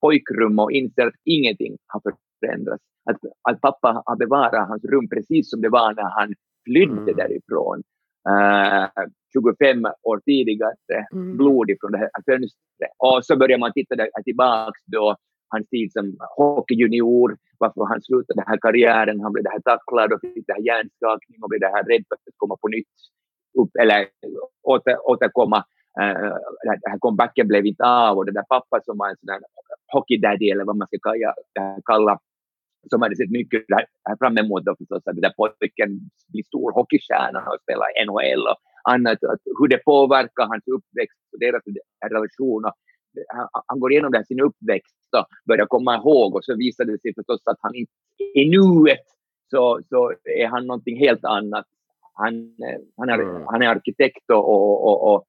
pojkrum 0.00 0.58
och 0.58 0.72
inser 0.72 1.06
att 1.06 1.14
ingenting 1.24 1.76
har 1.86 2.02
förändrats. 2.40 2.84
Att, 3.10 3.16
att 3.48 3.60
pappa 3.60 4.02
har 4.06 4.16
bevarat 4.16 4.68
hans 4.68 4.84
rum 4.84 5.08
precis 5.08 5.50
som 5.50 5.60
det 5.60 5.68
var 5.68 5.94
när 5.94 6.10
han 6.18 6.34
flydde 6.66 6.92
Mm. 7.12 7.16
därifrån. 7.16 7.82
Uh, 8.28 8.88
25 9.32 9.84
år 10.02 10.20
tidigare 10.24 10.74
Mm. 11.12 11.36
blod 11.36 11.70
ifrån 11.70 11.92
det 11.92 11.98
här 11.98 12.10
fönstret. 12.26 12.92
Och 12.98 13.24
så 13.24 13.36
börjar 13.36 13.58
man 13.58 13.72
titta 13.72 13.96
där, 13.96 14.08
tillbaks 14.24 14.80
då 14.86 15.16
hans 15.48 15.68
tid 15.68 15.92
som 15.92 16.16
hockeyjunior, 16.36 17.36
varför 17.58 17.84
han 17.84 18.02
slutade 18.02 18.40
den 18.40 18.48
här 18.48 18.58
karriären, 18.62 19.20
han 19.20 19.32
blev 19.32 19.44
det 19.44 19.50
här 19.50 19.60
tacklad 19.60 20.12
och 20.12 20.20
fick 20.20 20.46
det 20.46 20.52
här 20.52 20.60
hjärnskakning 20.60 21.42
och 21.42 21.48
blev 21.48 21.60
det 21.60 21.66
här 21.76 21.84
rädd 21.84 22.04
för 22.08 22.14
att 22.14 22.36
komma 22.36 22.56
på 22.62 22.68
nytt, 22.68 22.94
upp, 23.58 23.70
eller 23.82 24.06
åter, 24.62 24.96
återkomma. 25.10 25.58
Uh, 26.00 26.34
det 26.82 26.90
här 26.92 26.98
comebacken 26.98 27.48
blev 27.48 27.66
inte 27.66 27.84
av 27.84 28.16
och 28.16 28.24
den 28.26 28.34
där 28.34 28.46
pappa 28.48 28.80
som 28.84 28.98
var 28.98 29.08
en 29.08 29.16
sån 29.20 29.28
här 29.28 29.40
hockey 29.88 30.16
daddy 30.16 30.50
eller 30.50 30.64
vad 30.64 30.76
man 30.76 30.86
ska 30.86 30.98
kalla, 31.02 31.34
kalla 31.84 32.18
som 32.90 33.02
hade 33.02 33.16
sett 33.16 33.30
mycket 33.30 33.64
fram 34.18 34.38
emot 34.38 34.64
då 34.64 34.74
förstås, 34.78 35.02
att 35.06 35.14
den 35.16 35.20
där 35.20 35.34
pojken 35.36 35.90
blir 36.32 36.42
stor 36.42 36.72
hockeystjärna 36.72 37.40
och 37.50 37.60
spelar 37.62 37.88
NHL 38.06 38.46
och 38.50 38.58
annat, 38.92 39.24
att 39.24 39.40
hur 39.58 39.68
det 39.68 39.78
påverkar 39.78 40.46
hans 40.46 40.64
uppväxt 40.66 41.18
och 41.32 41.38
deras 41.38 41.62
relation. 42.10 42.64
Och 42.64 42.74
han 43.66 43.80
går 43.80 43.92
igenom 43.92 44.12
det 44.12 44.26
sin 44.26 44.40
uppväxt 44.40 45.08
och 45.16 45.26
börjar 45.48 45.66
komma 45.66 45.96
ihåg 45.96 46.34
och 46.34 46.44
så 46.44 46.56
visar 46.56 46.84
det 46.84 47.00
sig 47.00 47.14
förstås 47.14 47.42
att 47.44 47.58
han 47.60 47.74
inte 47.74 47.92
i 48.34 48.50
nuet 48.50 49.06
så, 49.50 49.80
så 49.88 50.12
är 50.24 50.46
han 50.46 50.66
någonting 50.66 50.98
helt 50.98 51.24
annat. 51.24 51.66
Han, 52.14 52.34
han, 52.96 53.08
är, 53.08 53.18
mm. 53.18 53.42
han 53.46 53.62
är 53.62 53.68
arkitekt 53.68 54.30
och, 54.30 54.48
och, 54.48 54.84
och, 54.88 55.14
och 55.14 55.24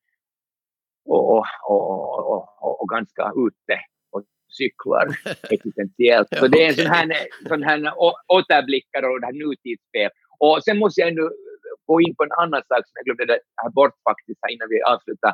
och, 1.06 1.46
och, 1.70 2.34
och, 2.62 2.82
och, 2.82 2.90
ganska 2.90 3.32
ute 3.36 3.80
cyklar 4.50 5.08
existentiellt. 5.56 6.28
Så 6.40 6.48
det 6.48 6.64
är 6.64 6.70
en 6.70 6.76
sån 6.76 6.86
här, 6.86 7.08
sån 7.48 7.64
här 7.64 7.94
återblickar 8.28 9.04
och 9.10 9.20
det 9.22 9.26
här 9.26 9.34
nutidsspel. 9.34 10.10
Och 10.40 10.64
sen 10.64 10.80
måste 10.80 11.02
jag 11.02 11.10
ändå 11.10 11.32
gå 11.86 12.02
in 12.02 12.16
på 12.16 12.24
en 12.24 12.32
annan 12.42 12.62
sak 12.70 12.82
som 12.88 12.94
jag 12.98 13.06
glömde 13.06 13.40
här 13.62 13.70
bort 13.70 13.96
faktiskt 14.10 14.40
här 14.42 14.52
innan 14.54 14.70
vi 14.70 14.82
avslutar. 14.82 15.34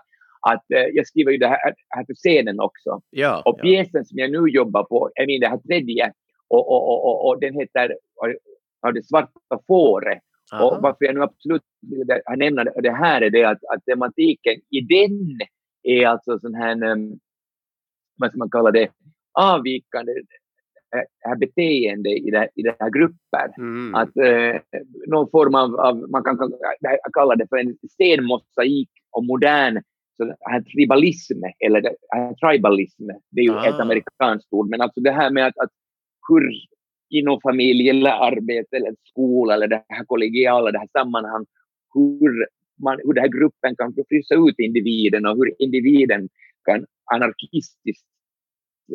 Att 0.52 0.66
eh, 0.76 0.88
jag 0.98 1.08
skriver 1.08 1.32
ju 1.32 1.38
det 1.38 1.48
här, 1.48 1.60
här 1.90 2.06
för 2.06 2.14
scenen 2.14 2.60
också. 2.60 3.02
Ja, 3.10 3.42
Och 3.46 3.56
ja. 3.58 3.62
pjäsen 3.64 4.06
som 4.06 4.18
jag 4.18 4.32
nu 4.32 4.42
jobbar 4.60 4.84
på 4.84 5.12
är 5.16 5.26
min 5.28 5.42
det 5.42 5.48
här 5.48 5.58
tredje 5.58 6.14
och, 6.48 6.72
och, 6.74 6.84
och, 6.92 7.00
och, 7.08 7.28
och 7.28 7.40
den 7.40 7.54
heter 7.54 7.96
ja, 8.82 8.92
Det 8.92 9.04
svarta 9.04 9.60
fåret. 9.68 10.22
Och 10.54 10.78
varför 10.82 11.06
jag 11.06 11.16
nu 11.16 11.22
absolut 11.22 11.62
vill 11.82 12.08
nämna 12.38 12.64
det 12.64 12.92
här 12.92 13.22
är 13.22 13.30
det 13.30 13.44
att, 13.44 13.60
att 13.74 13.86
tematiken 13.86 14.56
i 14.70 14.82
den 14.82 15.40
är 15.84 16.08
alltså 16.08 16.40
sån 16.40 16.56
här, 16.56 16.84
um, 16.84 17.20
vad 18.18 18.30
ska 18.30 18.38
man 18.38 18.50
kalla 18.50 18.72
det, 18.72 18.90
avvikande 19.36 20.12
eh, 20.96 21.02
här 21.20 21.36
beteende 21.36 22.10
i 22.10 22.32
det, 22.32 22.50
i 22.56 22.62
det 22.62 22.76
här 22.80 22.90
grupper. 22.90 23.54
Mm. 23.58 23.96
Att 23.96 24.18
eh, 24.18 24.62
någon 25.08 25.30
form 25.30 25.56
av, 25.56 25.76
av 25.80 26.10
man 26.10 26.24
kan 26.24 26.38
kalla- 27.14 27.36
det 27.36 27.48
för 27.50 27.58
en 27.58 27.78
stenmosaik 27.92 28.90
och 29.12 29.26
modern 29.26 29.82
så 30.18 30.36
här 30.40 30.62
tribalism, 30.62 31.44
eller 31.66 31.82
det 31.82 31.96
här 32.10 32.34
tribalism, 32.34 33.08
det 33.32 33.42
är 33.42 33.44
ju 33.46 33.54
Ah. 33.56 33.66
ett 33.66 33.80
amerikanskt 33.80 34.54
ord, 34.54 34.70
men 34.70 34.82
alltså 34.82 35.02
det 35.02 35.12
här 35.12 35.32
med 35.32 35.48
att, 35.48 35.58
att 35.58 35.70
hur 36.30 36.50
inom 37.10 37.40
familj 37.42 37.90
eller 37.90 38.12
arbete 38.12 38.78
eller 38.78 38.96
skola 39.04 39.54
eller 39.54 39.68
det 39.68 39.84
här 39.90 40.06
kollegiala, 40.06 40.72
det 40.72 40.80
här 40.80 40.88
sammanhang, 40.92 41.46
hur, 41.94 42.48
man, 42.84 43.00
hur 43.04 43.14
den 43.14 43.22
här 43.22 43.40
gruppen 43.40 43.76
kan 43.76 43.94
frysa 44.10 44.36
ut 44.36 44.60
individen 44.60 45.26
och 45.26 45.36
hur 45.38 45.54
individen 45.60 46.30
kan 46.66 46.86
anarkistiskt 47.14 48.06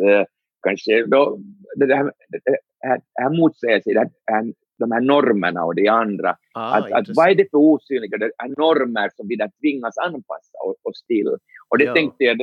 eh, 0.04 0.24
kanske 0.62 1.06
då, 1.06 1.38
det 1.76 1.94
här, 1.94 2.04
det 2.28 2.40
här, 2.88 2.96
det 3.14 3.22
här 3.22 3.30
motsäger 3.40 3.80
sig, 3.80 3.94
det 3.94 4.10
här, 4.26 4.52
de 4.78 4.92
här 4.92 5.00
normerna 5.00 5.64
och 5.64 5.74
det 5.74 5.88
andra. 5.88 6.36
ah, 6.54 6.72
att, 6.76 6.92
att 6.92 7.06
vad 7.16 7.30
är 7.30 7.34
det 7.34 7.50
för 7.50 7.58
osynliga 7.58 8.18
det 8.18 8.24
är 8.24 8.48
normer 8.48 9.10
som 9.16 9.28
vi 9.28 9.36
där 9.36 9.50
tvingas 9.60 9.98
anpassa 9.98 10.58
oss, 10.84 11.04
till? 11.06 11.26
Och 11.68 11.78
det 11.78 11.84
Ja. 11.84 11.94
tänkte 11.94 12.24
jag, 12.24 12.36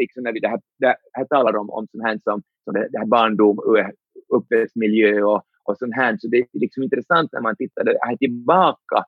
liksom 0.00 0.22
när 0.22 0.32
vi 0.32 0.40
det 0.40 0.48
här, 0.48 0.60
det 0.78 0.96
här 1.12 1.24
talar 1.24 1.56
om, 1.56 1.70
om 1.70 1.86
sånt 1.90 2.04
här 2.04 2.18
som, 2.24 2.42
som 2.64 2.74
det, 2.74 2.88
det 2.92 2.98
här 2.98 3.06
barndom, 3.06 3.58
uppväxtmiljö 4.34 5.22
och, 5.22 5.42
och 5.64 5.78
sånt 5.78 5.94
här. 5.94 6.16
Så 6.20 6.28
det 6.28 6.38
är 6.38 6.46
liksom 6.52 6.82
intressant 6.82 7.32
när 7.32 7.40
man 7.40 7.56
tittar 7.56 7.84
det 7.84 7.98
här 8.00 8.16
tillbaka 8.16 9.04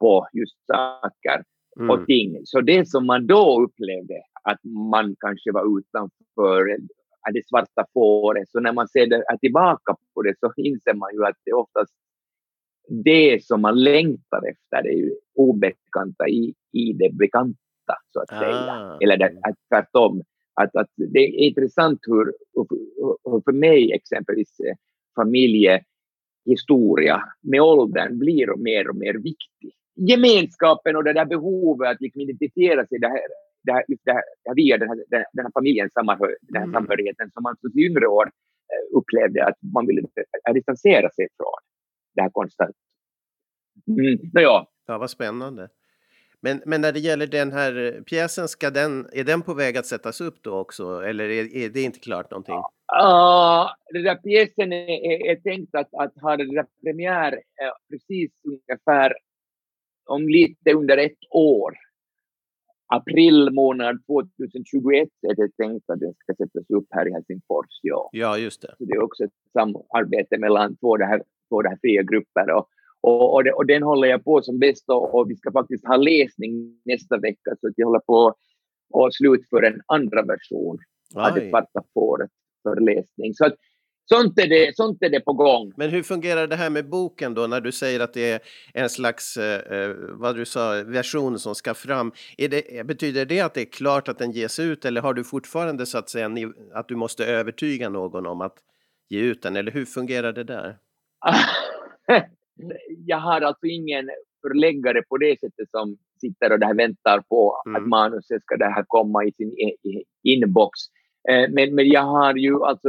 på 0.00 0.26
just 0.32 0.56
saker 0.66 1.44
Mm. 1.80 1.90
och 1.90 2.06
ting. 2.06 2.40
Så 2.44 2.60
det 2.60 2.88
som 2.88 3.06
man 3.06 3.26
då 3.26 3.62
upplevde 3.62 4.14
att 4.42 4.64
man 4.92 5.16
kanske 5.20 5.52
var 5.52 5.78
utanför 5.78 6.76
det 7.32 7.48
svarta 7.48 7.86
fåret, 7.94 8.50
så 8.50 8.60
när 8.60 8.72
man 8.72 8.88
ser 8.88 9.06
det, 9.06 9.16
är 9.16 9.36
tillbaka 9.36 9.96
på 10.14 10.22
det 10.22 10.34
så 10.40 10.52
inser 10.56 10.94
man 10.94 11.14
ju 11.14 11.24
att 11.24 11.36
det 11.44 11.50
är 11.50 11.56
oftast 11.56 11.94
det 12.88 13.44
som 13.44 13.60
man 13.60 13.82
längtar 13.82 14.42
efter, 14.50 14.82
det 14.82 14.88
är 14.88 14.96
ju 14.96 15.14
obekanta 15.34 16.28
i, 16.28 16.54
i 16.72 16.92
det 16.92 17.12
bekanta, 17.12 17.94
så 18.12 18.20
att 18.20 18.28
säga. 18.28 18.54
Ah. 18.54 18.98
Eller 19.00 19.16
det, 19.16 19.32
att 19.42 19.56
tvärtom. 19.68 20.22
Att, 20.54 20.76
att 20.76 20.90
det 20.96 21.18
är 21.18 21.46
intressant 21.46 22.00
hur, 22.06 22.32
hur, 22.54 22.66
hur 23.32 23.40
för 23.44 23.52
mig 23.52 23.92
exempelvis 23.92 24.60
eh, 24.60 24.76
familjehistoria 25.16 27.22
med 27.42 27.60
åldern 27.60 28.18
blir 28.18 28.56
mer 28.56 28.88
och 28.88 28.96
mer 28.96 29.14
viktig. 29.14 29.74
Gemenskapen 29.94 30.96
och 30.96 31.04
det 31.04 31.12
där 31.12 31.24
behovet 31.24 31.90
att 31.90 32.00
liksom 32.00 32.20
identifiera 32.20 32.86
sig 32.86 32.98
det 32.98 33.08
här, 33.08 33.28
det 33.62 33.72
här, 33.72 33.84
just 33.88 34.04
det 34.04 34.12
här, 34.12 34.22
det 34.44 34.50
här 34.50 34.54
via 34.56 34.78
den 34.78 34.88
här, 34.88 34.96
den, 34.96 35.24
den 35.32 35.44
här 35.44 35.52
familjens 35.54 35.92
sammanhör, 35.92 36.36
den 36.40 36.56
här 36.56 36.68
Mm. 36.68 36.72
samhörigheten 36.72 37.30
som 37.30 37.42
man 37.42 37.56
som 37.60 37.78
yngre 37.78 38.06
år 38.06 38.26
eh, 38.72 38.96
upplevde 38.98 39.44
att 39.46 39.58
man 39.74 39.86
ville 39.86 40.00
eh, 40.48 40.54
distansera 40.54 41.10
sig 41.10 41.28
från. 41.36 41.60
Det 42.14 42.22
här 42.22 42.30
konstant. 42.30 42.76
Mm. 43.88 44.18
Nåja, 44.34 44.66
Ja, 44.86 44.98
vad 44.98 45.10
spännande. 45.10 45.68
Men, 46.40 46.62
men 46.66 46.80
när 46.80 46.92
det 46.92 46.98
gäller 46.98 47.26
den 47.26 47.52
här 47.52 47.94
eh, 47.96 48.02
pjäsen, 48.02 48.48
ska 48.48 48.70
den, 48.70 49.06
är 49.12 49.24
den 49.24 49.42
på 49.42 49.54
väg 49.54 49.76
att 49.76 49.86
sättas 49.86 50.20
upp 50.20 50.42
då 50.42 50.58
också? 50.58 51.02
Eller 51.04 51.24
är, 51.24 51.56
är 51.56 51.68
det 51.68 51.82
inte 51.82 51.98
klart 51.98 52.30
någonting? 52.30 52.62
Ja, 52.86 53.76
den 53.92 54.02
där 54.02 54.14
pjäsen 54.14 54.72
är, 54.72 54.88
är, 54.88 55.30
är 55.30 55.36
tänkt 55.36 55.74
att, 55.74 55.94
att 55.94 56.14
ha 56.22 56.36
premiär 56.82 57.40
precis 57.90 58.30
ungefär 58.44 59.12
om 60.06 60.28
lite 60.28 60.72
under 60.72 60.96
ett 60.96 61.18
år. 61.30 61.74
April 62.90 63.50
månad 63.52 63.98
2021 64.06 65.08
är 65.22 65.34
det 65.34 65.56
tänkt 65.56 65.90
att 65.90 66.00
den 66.00 66.14
ska 66.14 66.34
sättas 66.34 66.70
upp 66.70 66.86
här 66.90 67.08
i 67.08 67.12
Helsingfors. 67.12 67.66
Ja. 67.82 68.08
Ja, 68.12 68.38
just 68.38 68.62
det. 68.62 68.74
Så 68.78 68.84
det 68.84 68.94
är 68.94 69.02
också 69.02 69.24
ett 69.24 69.38
samarbete 69.52 70.38
mellan 70.38 70.76
två, 70.76 70.96
det 70.96 71.04
här, 71.04 71.22
två 71.48 71.62
det 71.62 71.68
här 71.68 71.78
fria 71.80 72.02
grupper. 72.02 72.50
Och, 72.50 72.68
Och, 73.00 73.34
och, 73.34 73.44
det, 73.44 73.52
och, 73.52 73.66
den 73.66 73.82
håller 73.82 74.08
jag 74.08 74.24
på 74.24 74.42
som 74.42 74.58
bäst 74.58 74.84
och, 74.88 75.14
och, 75.14 75.30
vi 75.30 75.36
ska 75.36 75.52
faktiskt 75.52 75.86
ha 75.86 75.96
läsning 75.96 76.80
nästa 76.84 77.18
vecka 77.18 77.56
så 77.60 77.68
att 77.68 77.74
jag 77.76 77.86
håller 77.86 78.00
på 78.00 78.34
att 79.06 79.14
slutföra 79.14 79.66
en 79.66 79.80
andra 79.86 80.22
version 80.22 80.78
Aj. 81.14 81.30
av 81.30 81.34
det 81.34 81.50
svarta 81.50 81.82
fåret 81.94 82.30
för 82.62 82.80
läsning. 82.80 83.34
Så 83.34 83.46
att, 83.46 83.54
sånt, 84.08 84.38
är 84.38 84.48
det, 84.48 84.76
sånt 84.76 85.02
är 85.02 85.10
det 85.10 85.20
på 85.20 85.32
gång. 85.32 85.72
Men 85.76 85.90
hur 85.90 86.02
fungerar 86.02 86.46
det 86.46 86.56
här 86.56 86.70
med 86.70 86.88
boken 86.88 87.34
då 87.34 87.46
när 87.46 87.60
du 87.60 87.72
säger 87.72 88.00
att 88.00 88.12
det 88.12 88.30
är 88.32 88.40
en 88.74 88.88
slags, 88.88 89.36
eh, 89.36 89.80
eh 89.80 89.96
vad 90.10 90.36
du 90.36 90.44
sa, 90.44 90.82
version 90.86 91.38
som 91.38 91.54
ska 91.54 91.74
fram? 91.74 92.12
Det, 92.36 92.86
betyder 92.86 93.26
det 93.26 93.40
att 93.40 93.54
det 93.54 93.60
är 93.60 93.72
klart 93.72 94.08
att 94.08 94.18
den 94.18 94.32
ges 94.32 94.58
ut 94.58 94.84
eller 94.84 95.00
har 95.00 95.14
du 95.14 95.24
fortfarande 95.24 95.86
så 95.86 95.98
att 95.98 96.10
säga 96.10 96.30
att 96.74 96.88
du 96.88 96.96
måste 96.96 97.26
övertyga 97.26 97.88
någon 97.88 98.26
om 98.26 98.40
att 98.40 98.56
ge 99.08 99.20
ut 99.20 99.42
den 99.42 99.56
eller 99.56 99.72
hur 99.72 99.84
fungerar 99.84 100.32
det 100.32 100.44
där? 100.44 100.76
jag 103.06 103.18
har 103.18 103.40
alltså 103.40 103.66
ingen 103.66 104.10
förläggare 104.42 105.02
på 105.02 105.16
det 105.16 105.40
sättet 105.40 105.70
som 105.70 105.96
sitter 106.20 106.52
och 106.52 106.60
där 106.60 106.74
väntar 106.74 107.20
på 107.20 107.62
mm. 107.66 107.82
att 107.82 107.88
manuset 107.88 108.42
ska 108.42 108.56
det 108.56 108.64
här 108.64 108.84
komma 108.86 109.24
i 109.24 109.32
sin 109.32 109.54
inbox. 110.24 110.78
Eh, 111.30 111.50
men, 111.50 111.74
men 111.74 111.88
jag 111.88 112.02
har 112.02 112.34
ju 112.34 112.64
alltså 112.64 112.88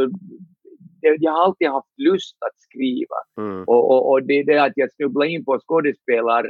jag 1.02 1.32
har 1.32 1.44
alltid 1.44 1.68
haft 1.68 1.98
lust 1.98 2.38
att 2.48 2.60
skriva. 2.60 3.20
Mm. 3.38 3.64
Och, 3.64 3.92
och, 3.92 4.12
och, 4.12 4.24
det 4.24 4.34
är 4.34 4.46
det 4.46 4.64
att 4.64 4.74
jag 4.76 4.92
snubblade 4.92 5.32
in 5.32 5.46
på 5.46 5.60
skådespelar 5.60 6.44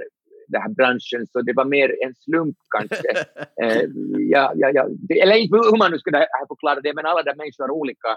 den 0.48 0.62
här 0.62 0.70
branschen, 0.70 1.28
så 1.32 1.42
det 1.42 1.54
var 1.54 1.66
mer 1.66 1.90
en 2.06 2.16
slump 2.16 2.58
kanske. 2.78 3.12
eh, 3.64 3.84
ja, 4.36 4.52
ja, 4.56 4.70
ja. 4.74 4.84
eller 5.24 5.36
inte 5.36 5.58
hur 5.58 5.78
man 5.78 5.92
nu 5.92 5.98
ska 5.98 6.12
förklara 6.48 6.82
det, 6.82 6.94
men 6.94 7.06
alla 7.06 7.24
de 7.24 7.34
människor 7.38 7.64
har 7.64 7.72
olika 7.72 8.10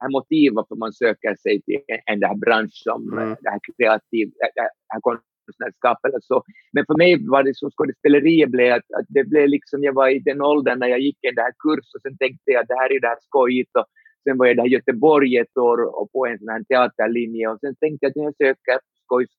här 0.00 0.10
motiv 0.18 0.52
varför 0.54 0.76
man 0.76 0.92
söker 0.92 1.34
sig 1.34 1.62
till 1.62 1.80
en, 1.86 2.22
en 2.22 2.40
bransch 2.40 2.76
som 2.88 3.12
mm. 3.12 3.36
det 3.40 3.50
här 3.50 3.60
kreativ, 3.66 4.26
det 4.54 4.68
här 4.92 5.00
konstnärskap 5.00 5.98
eller 6.06 6.20
så. 6.20 6.42
Men 6.72 6.84
för 6.88 6.96
mig 7.02 7.28
var 7.34 7.42
det 7.42 7.56
så 7.56 7.70
skådespeleriet 7.70 8.50
blev 8.50 8.72
att, 8.72 8.88
att, 8.98 9.06
det 9.08 9.24
blev 9.24 9.48
liksom, 9.48 9.84
jag 9.84 9.92
var 9.92 10.08
i 10.08 10.18
den 10.18 10.40
åldern 10.42 10.78
när 10.78 10.90
jag 10.94 11.00
gick 11.00 11.18
en 11.28 11.34
där 11.34 11.52
kurs 11.64 11.86
och 11.94 12.02
sen 12.02 12.16
tänkte 12.18 12.50
jag 12.54 12.60
att 12.62 12.68
det 12.68 12.80
här 12.82 12.92
är 12.92 13.00
det 13.00 13.12
här 13.14 13.22
skojigt 13.28 13.76
och 13.78 13.86
sen 14.24 14.38
var 14.38 14.46
jag 14.46 14.56
där 14.56 14.66
i 14.66 14.70
Göteborg 14.70 15.36
ett 15.36 15.56
år 15.56 16.00
och 16.00 16.12
på 16.12 16.26
en 16.26 16.38
sån 16.38 16.48
här 16.48 16.62
teaterlinje 16.62 17.48
och 17.48 17.60
sen 17.60 17.74
tänkte 17.76 18.06
jag 18.06 18.10
att 18.10 18.16
jag 18.16 18.36
söker 18.36 18.78
skojs 19.04 19.30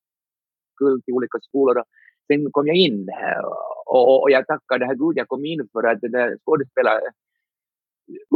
skull 0.76 1.02
till 1.02 1.14
olika 1.14 1.38
skolor 1.42 1.78
och 1.78 1.86
sen 2.28 2.52
kom 2.52 2.68
jag 2.68 2.76
in 2.76 3.10
och, 3.86 4.10
och, 4.10 4.22
och 4.22 4.32
jag 4.32 4.48
tackade 4.48 4.86
här 4.86 4.96
Gud 4.96 5.18
jag 5.18 5.28
kom 5.28 5.46
in 5.46 5.68
för 5.74 5.84
att 5.84 6.02
det 6.02 6.10
där 6.10 6.38
skådespelare 6.38 7.12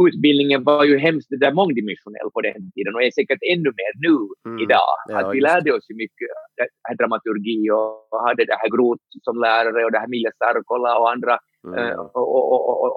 utbildningen 0.08 0.64
var 0.64 0.84
ju 0.84 0.98
hemskt 0.98 1.28
där 1.30 1.52
mångdimensionell 1.52 2.30
på 2.34 2.40
den 2.40 2.72
tiden 2.74 2.94
och 2.94 3.02
är 3.02 3.10
säkert 3.10 3.42
ännu 3.52 3.70
mer 3.80 3.92
nu 4.06 4.16
mm. 4.50 4.62
idag. 4.64 4.92
Ja, 5.08 5.18
att 5.18 5.34
vi 5.34 5.40
lärde 5.40 5.72
oss 5.72 5.90
ju 5.90 5.94
mycket 5.94 6.28
här 6.88 6.96
dramaturgi 6.96 7.70
och 7.70 8.20
hade 8.26 8.44
det 8.44 8.58
här 8.60 8.70
Groth 8.76 9.04
som 9.26 9.36
lärare 9.40 9.84
och 9.84 9.92
det 9.92 9.98
här 9.98 10.08
Mille 10.08 10.30
Sarkola 10.38 10.98
och 10.98 11.10
andra. 11.12 11.38
Mm. 11.66 11.98
Och, 11.98 12.28
och, 12.36 12.44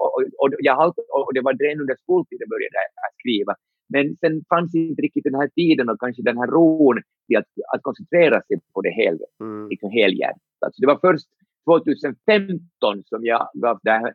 och, 0.02 0.20
och, 0.40 0.48
jag 0.58 0.94
och 1.28 1.34
det 1.34 1.40
var 1.40 1.52
det 1.52 1.80
under 1.82 1.96
skoltiden 2.04 2.48
började 2.48 2.76
jag 3.02 3.12
skriva. 3.20 3.54
Men 3.92 4.16
sen 4.20 4.44
fanns 4.48 4.74
inte 4.74 5.02
riktigt 5.02 5.24
den 5.24 5.34
här 5.34 5.48
tiden 5.48 5.88
och 5.88 6.00
kanske 6.00 6.22
den 6.22 6.38
här 6.38 6.46
ron 6.46 6.98
till 7.26 7.36
att, 7.36 7.50
att 7.74 7.82
koncentrera 7.82 8.42
sig 8.42 8.60
på 8.74 8.80
det 8.80 8.90
hel, 8.90 9.18
mm. 9.40 9.68
liksom 9.68 9.90
helhjärtat. 9.90 10.70
Så 10.74 10.80
det 10.82 10.86
var 10.86 10.98
först 11.08 11.28
2015 11.64 13.02
som 13.04 13.24
jag 13.24 13.42
gav 13.54 13.78
det 13.82 13.90
här 13.90 14.12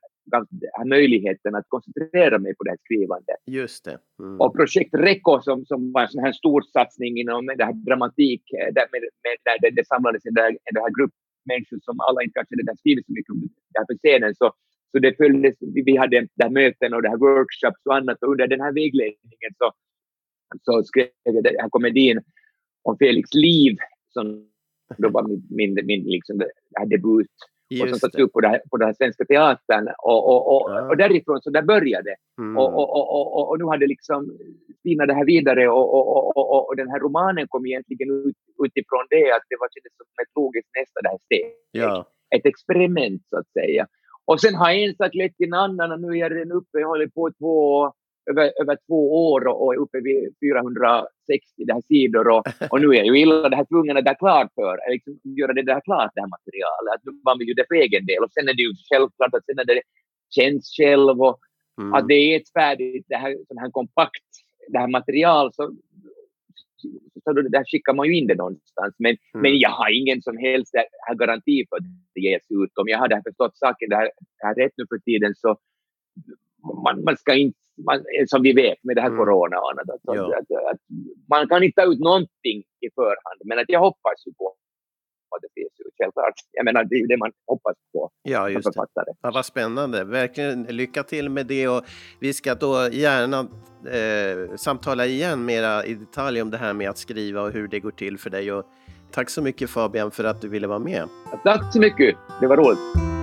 har 0.74 0.86
möjligheten 0.86 1.56
att 1.56 1.66
koncentrera 1.68 2.40
mig 2.40 2.56
på 2.56 2.64
det 2.64 2.70
här 2.70 2.78
skrivandet. 2.84 3.40
Just 3.46 3.86
det. 3.86 3.98
Mm. 4.20 4.42
Och 4.42 4.56
projekt 4.56 4.94
RECO 4.94 5.42
som, 5.42 5.66
som 5.66 5.92
var 5.92 6.02
en 6.02 6.08
sån 6.08 6.24
här 6.24 6.32
stor 6.32 6.62
satsning 6.62 7.18
inom 7.18 7.46
det 7.58 7.66
här 7.66 7.74
dramatik, 7.74 8.44
eh, 8.54 8.74
där, 8.74 8.86
med, 8.92 9.02
med, 9.24 9.36
där 9.48 9.58
det, 9.62 9.76
det 9.76 9.88
samlades 9.88 10.26
en, 10.26 10.34
där, 10.34 10.50
en 10.50 10.76
här 10.86 10.94
grupp 11.00 11.14
människor 11.46 11.80
som 11.82 12.00
alla 12.00 12.24
inte 12.24 12.34
kanske 12.34 12.56
redan 12.56 12.78
skrivit 12.78 13.06
så 13.06 13.14
mycket 13.14 13.32
om 13.32 13.42
det 13.74 13.80
här 13.80 13.86
på 13.86 13.98
scenen. 13.98 14.36
Så, 14.36 14.54
så 14.92 15.00
det 15.00 15.18
följdes, 15.18 15.56
vi 15.60 15.98
hade 15.98 16.28
där 16.36 16.50
möten 16.50 16.94
och 16.94 17.02
det 17.02 17.10
här 17.10 17.18
workshops 17.18 17.86
och 17.86 17.96
annat 17.96 18.24
och 18.24 18.32
under 18.32 18.48
den 18.48 18.62
här 18.62 18.74
vägledningen 18.74 19.52
så, 19.58 19.72
så 20.62 20.84
skrev 20.84 21.08
jag 21.24 21.44
den 21.44 21.56
här 21.60 21.70
komedin 21.70 22.22
om 22.84 22.98
Felix 22.98 23.34
liv 23.34 23.76
som 24.10 24.50
då 24.98 25.10
var 25.10 25.24
min, 25.28 25.48
min, 25.50 25.86
min 25.86 26.04
liksom 26.04 26.38
det 26.38 26.52
här 26.80 26.86
debut 26.86 27.36
och 27.82 27.90
som 27.90 28.00
satt 28.00 28.16
upp 28.16 28.34
på, 28.34 28.42
det 28.42 28.48
här, 28.48 28.62
på 28.72 28.78
den 28.78 28.88
här 28.88 28.94
Svenska 28.94 29.26
Teatern. 29.26 29.88
Och, 29.98 30.22
och, 30.32 30.42
och, 30.54 30.72
ja. 30.72 30.88
och 30.90 30.98
därifrån 30.98 31.42
så 31.42 31.50
där 31.50 31.62
började 31.62 32.10
det. 32.10 32.42
Mm. 32.42 32.58
Och, 32.58 32.70
och, 32.74 33.50
och, 33.50 33.60
nu 33.60 33.66
har 33.66 33.78
det 33.78 33.88
liksom 33.88 34.20
spinat 34.80 35.08
det 35.08 35.14
här 35.14 35.26
vidare 35.26 35.70
och, 35.70 35.88
och, 35.94 36.38
och, 36.38 36.70
och, 36.70 36.76
den 36.76 36.90
här 36.90 37.00
romanen 37.00 37.48
kom 37.48 37.66
egentligen 37.66 38.10
ut, 38.28 38.38
utifrån 38.66 39.06
det 39.10 39.26
att 39.36 39.46
det 39.50 39.58
var 39.60 39.70
som 39.98 40.24
ett 40.24 40.36
logiskt 40.36 40.70
nästa 40.80 41.02
det 41.02 41.10
här 41.10 41.22
steg. 41.28 41.46
Ja. 41.72 42.06
Ett 42.36 42.46
experiment 42.46 43.22
så 43.30 43.38
att 43.38 43.52
säga. 43.60 43.88
Och 44.26 44.42
sen 44.42 44.56
har 44.56 44.70
en 44.70 44.96
sak 44.96 45.14
lett 45.14 45.38
till 45.38 45.48
en 45.48 45.54
annan 45.54 45.92
och 45.92 46.02
nu 46.02 46.08
är 46.08 46.22
jag 46.26 46.32
redan 46.36 46.52
uppe, 46.52 46.80
jag 46.80 46.88
håller 46.88 47.08
på 47.08 47.32
två 47.40 47.92
över, 48.30 48.52
över 48.62 48.78
två 48.88 49.32
år 49.32 49.48
och, 49.48 49.66
och 49.66 49.74
är 49.74 49.78
uppe 49.78 50.00
vid 50.00 50.36
460 50.40 51.66
det 51.68 51.74
här 51.74 51.82
sidor 51.82 52.28
och, 52.28 52.44
och 52.72 52.82
nu 52.82 52.88
är 52.88 52.94
jag 52.94 53.06
ju 53.06 53.20
illa 53.22 53.50
det 53.50 53.56
här 53.56 53.66
tvungen 53.66 53.98
att 53.98 54.06
det 54.06 54.16
klart 54.20 54.52
för, 54.56 54.92
liksom, 54.92 55.20
göra 55.24 55.54
det 55.54 55.62
där 55.62 55.82
klart 55.82 56.12
det 56.16 56.22
här 56.22 56.34
materialet. 56.38 56.94
Att 56.96 57.06
nu 57.06 57.12
man 57.26 57.38
vill 57.40 57.48
ju 57.48 57.54
det 57.54 57.66
för 57.68 57.76
egen 57.76 58.06
del 58.06 58.24
och 58.24 58.32
sen 58.32 58.50
är 58.50 58.54
det 58.54 58.62
ju 58.62 58.74
självklart 58.90 59.34
att 59.34 59.46
sen 59.46 59.60
är 59.60 59.66
det 59.66 59.82
känns 60.30 60.76
själv 60.78 61.22
och 61.22 61.40
mm. 61.82 61.94
att 61.94 62.08
det 62.08 62.14
är 62.14 62.40
ett 62.40 62.54
färdigt, 62.54 63.06
det 63.10 63.16
här, 63.16 63.38
sån 63.48 63.58
här 63.58 63.72
kompakt, 63.72 64.30
det 64.68 64.80
här 64.80 64.88
material 64.88 65.54
så, 65.54 65.72
så 67.24 67.34
då, 67.34 67.42
där 67.42 67.64
skickar 67.72 67.94
man 67.94 68.08
ju 68.08 68.18
in 68.18 68.28
det 68.28 68.36
någonstans. 68.36 68.96
Men, 68.98 69.12
mm. 69.12 69.42
men 69.42 69.60
jag 69.60 69.70
har 69.70 69.90
ingen 70.02 70.22
som 70.22 70.38
helst 70.38 70.74
garanti 71.20 71.66
för 71.70 71.76
att 71.78 71.84
det 72.16 72.22
ges 72.22 72.46
ut. 72.50 72.78
Om 72.82 72.88
jag 72.88 73.00
hade 73.00 73.22
förstått 73.28 73.58
saken 73.58 73.90
det 73.90 73.96
här, 73.96 74.10
det 74.40 74.46
här 74.48 74.56
rätt 74.56 74.74
nu 74.78 74.86
för 74.90 74.98
tiden 74.98 75.36
så 75.36 75.58
man, 76.84 77.04
man 77.04 77.18
ska 77.18 77.34
inte 77.34 77.65
man, 77.88 78.04
som 78.28 78.42
vi 78.42 78.54
vet 78.54 78.84
med 78.84 78.96
det 78.96 79.02
här 79.02 79.10
mm. 79.10 79.20
corona 79.20 79.58
och 79.60 79.72
annat. 79.72 79.90
Att, 79.90 80.10
att, 80.10 80.52
att, 80.72 80.82
man 81.30 81.48
kan 81.48 81.64
inte 81.64 81.82
ta 81.82 81.88
ut 81.92 82.00
någonting 82.00 82.58
i 82.86 82.88
förhand, 82.96 83.40
men 83.46 83.60
att 83.60 83.66
jag 83.68 83.80
hoppas 83.80 84.28
ju 84.28 84.34
på 84.34 84.56
att 85.36 85.42
det 85.42 85.62
finns 85.62 85.80
ut, 85.80 85.94
självklart. 85.98 86.34
Jag 86.52 86.66
menar, 86.66 86.84
det 86.84 86.96
är 86.96 87.08
det 87.08 87.18
man 87.18 87.32
hoppas 87.48 87.76
på 87.94 88.10
ja, 88.24 88.50
just 88.50 88.74
Det. 88.74 89.14
Ja, 89.22 89.32
vad 89.34 89.46
spännande. 89.46 90.04
Verkligen 90.04 90.64
lycka 90.64 91.04
till 91.04 91.30
med 91.30 91.46
det 91.46 91.68
och 91.68 91.84
vi 92.20 92.34
ska 92.34 92.56
då 92.56 92.90
gärna 92.92 93.40
eh, 93.40 94.56
samtala 94.56 95.06
igen 95.06 95.46
mera 95.46 95.86
i 95.86 95.94
detalj 95.94 96.42
om 96.42 96.52
det 96.52 96.58
här 96.58 96.74
med 96.74 96.90
att 96.90 96.98
skriva 96.98 97.42
och 97.42 97.52
hur 97.52 97.68
det 97.68 97.80
går 97.80 97.92
till 97.92 98.18
för 98.18 98.30
dig. 98.30 98.52
Och 98.52 98.66
tack 99.12 99.30
så 99.30 99.42
mycket 99.42 99.70
Fabian 99.70 100.12
för 100.12 100.24
att 100.24 100.42
du 100.42 100.50
ville 100.50 100.68
vara 100.68 100.80
med. 100.80 101.10
Tack 101.44 101.74
så 101.74 101.80
mycket. 101.80 102.16
Det 102.42 102.48
var 102.48 102.58
roligt. 102.58 103.15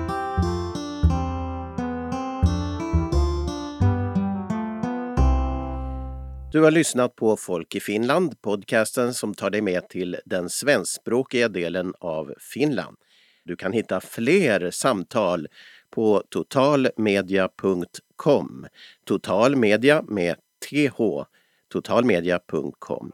Du 6.53 6.61
har 6.61 6.71
lyssnat 6.71 7.17
på 7.17 7.37
Folk 7.37 7.75
i 7.75 7.81
Finland, 7.81 8.43
podcasten 8.43 9.15
som 9.15 9.35
tar 9.35 9.51
dig 9.51 9.61
med 9.61 9.89
till 9.89 10.17
den 10.25 10.49
svenskspråkiga 10.49 11.49
delen 11.49 11.95
av 12.01 12.35
Finland. 12.39 12.97
Du 13.45 13.57
kan 13.57 13.73
hitta 13.73 14.01
fler 14.01 14.71
samtal 14.71 15.49
på 15.91 16.23
totalmedia.com. 16.29 18.67
Totalmedia 19.05 20.03
med 20.09 20.37
th. 20.71 21.01
totalmedia.com. 21.73 23.11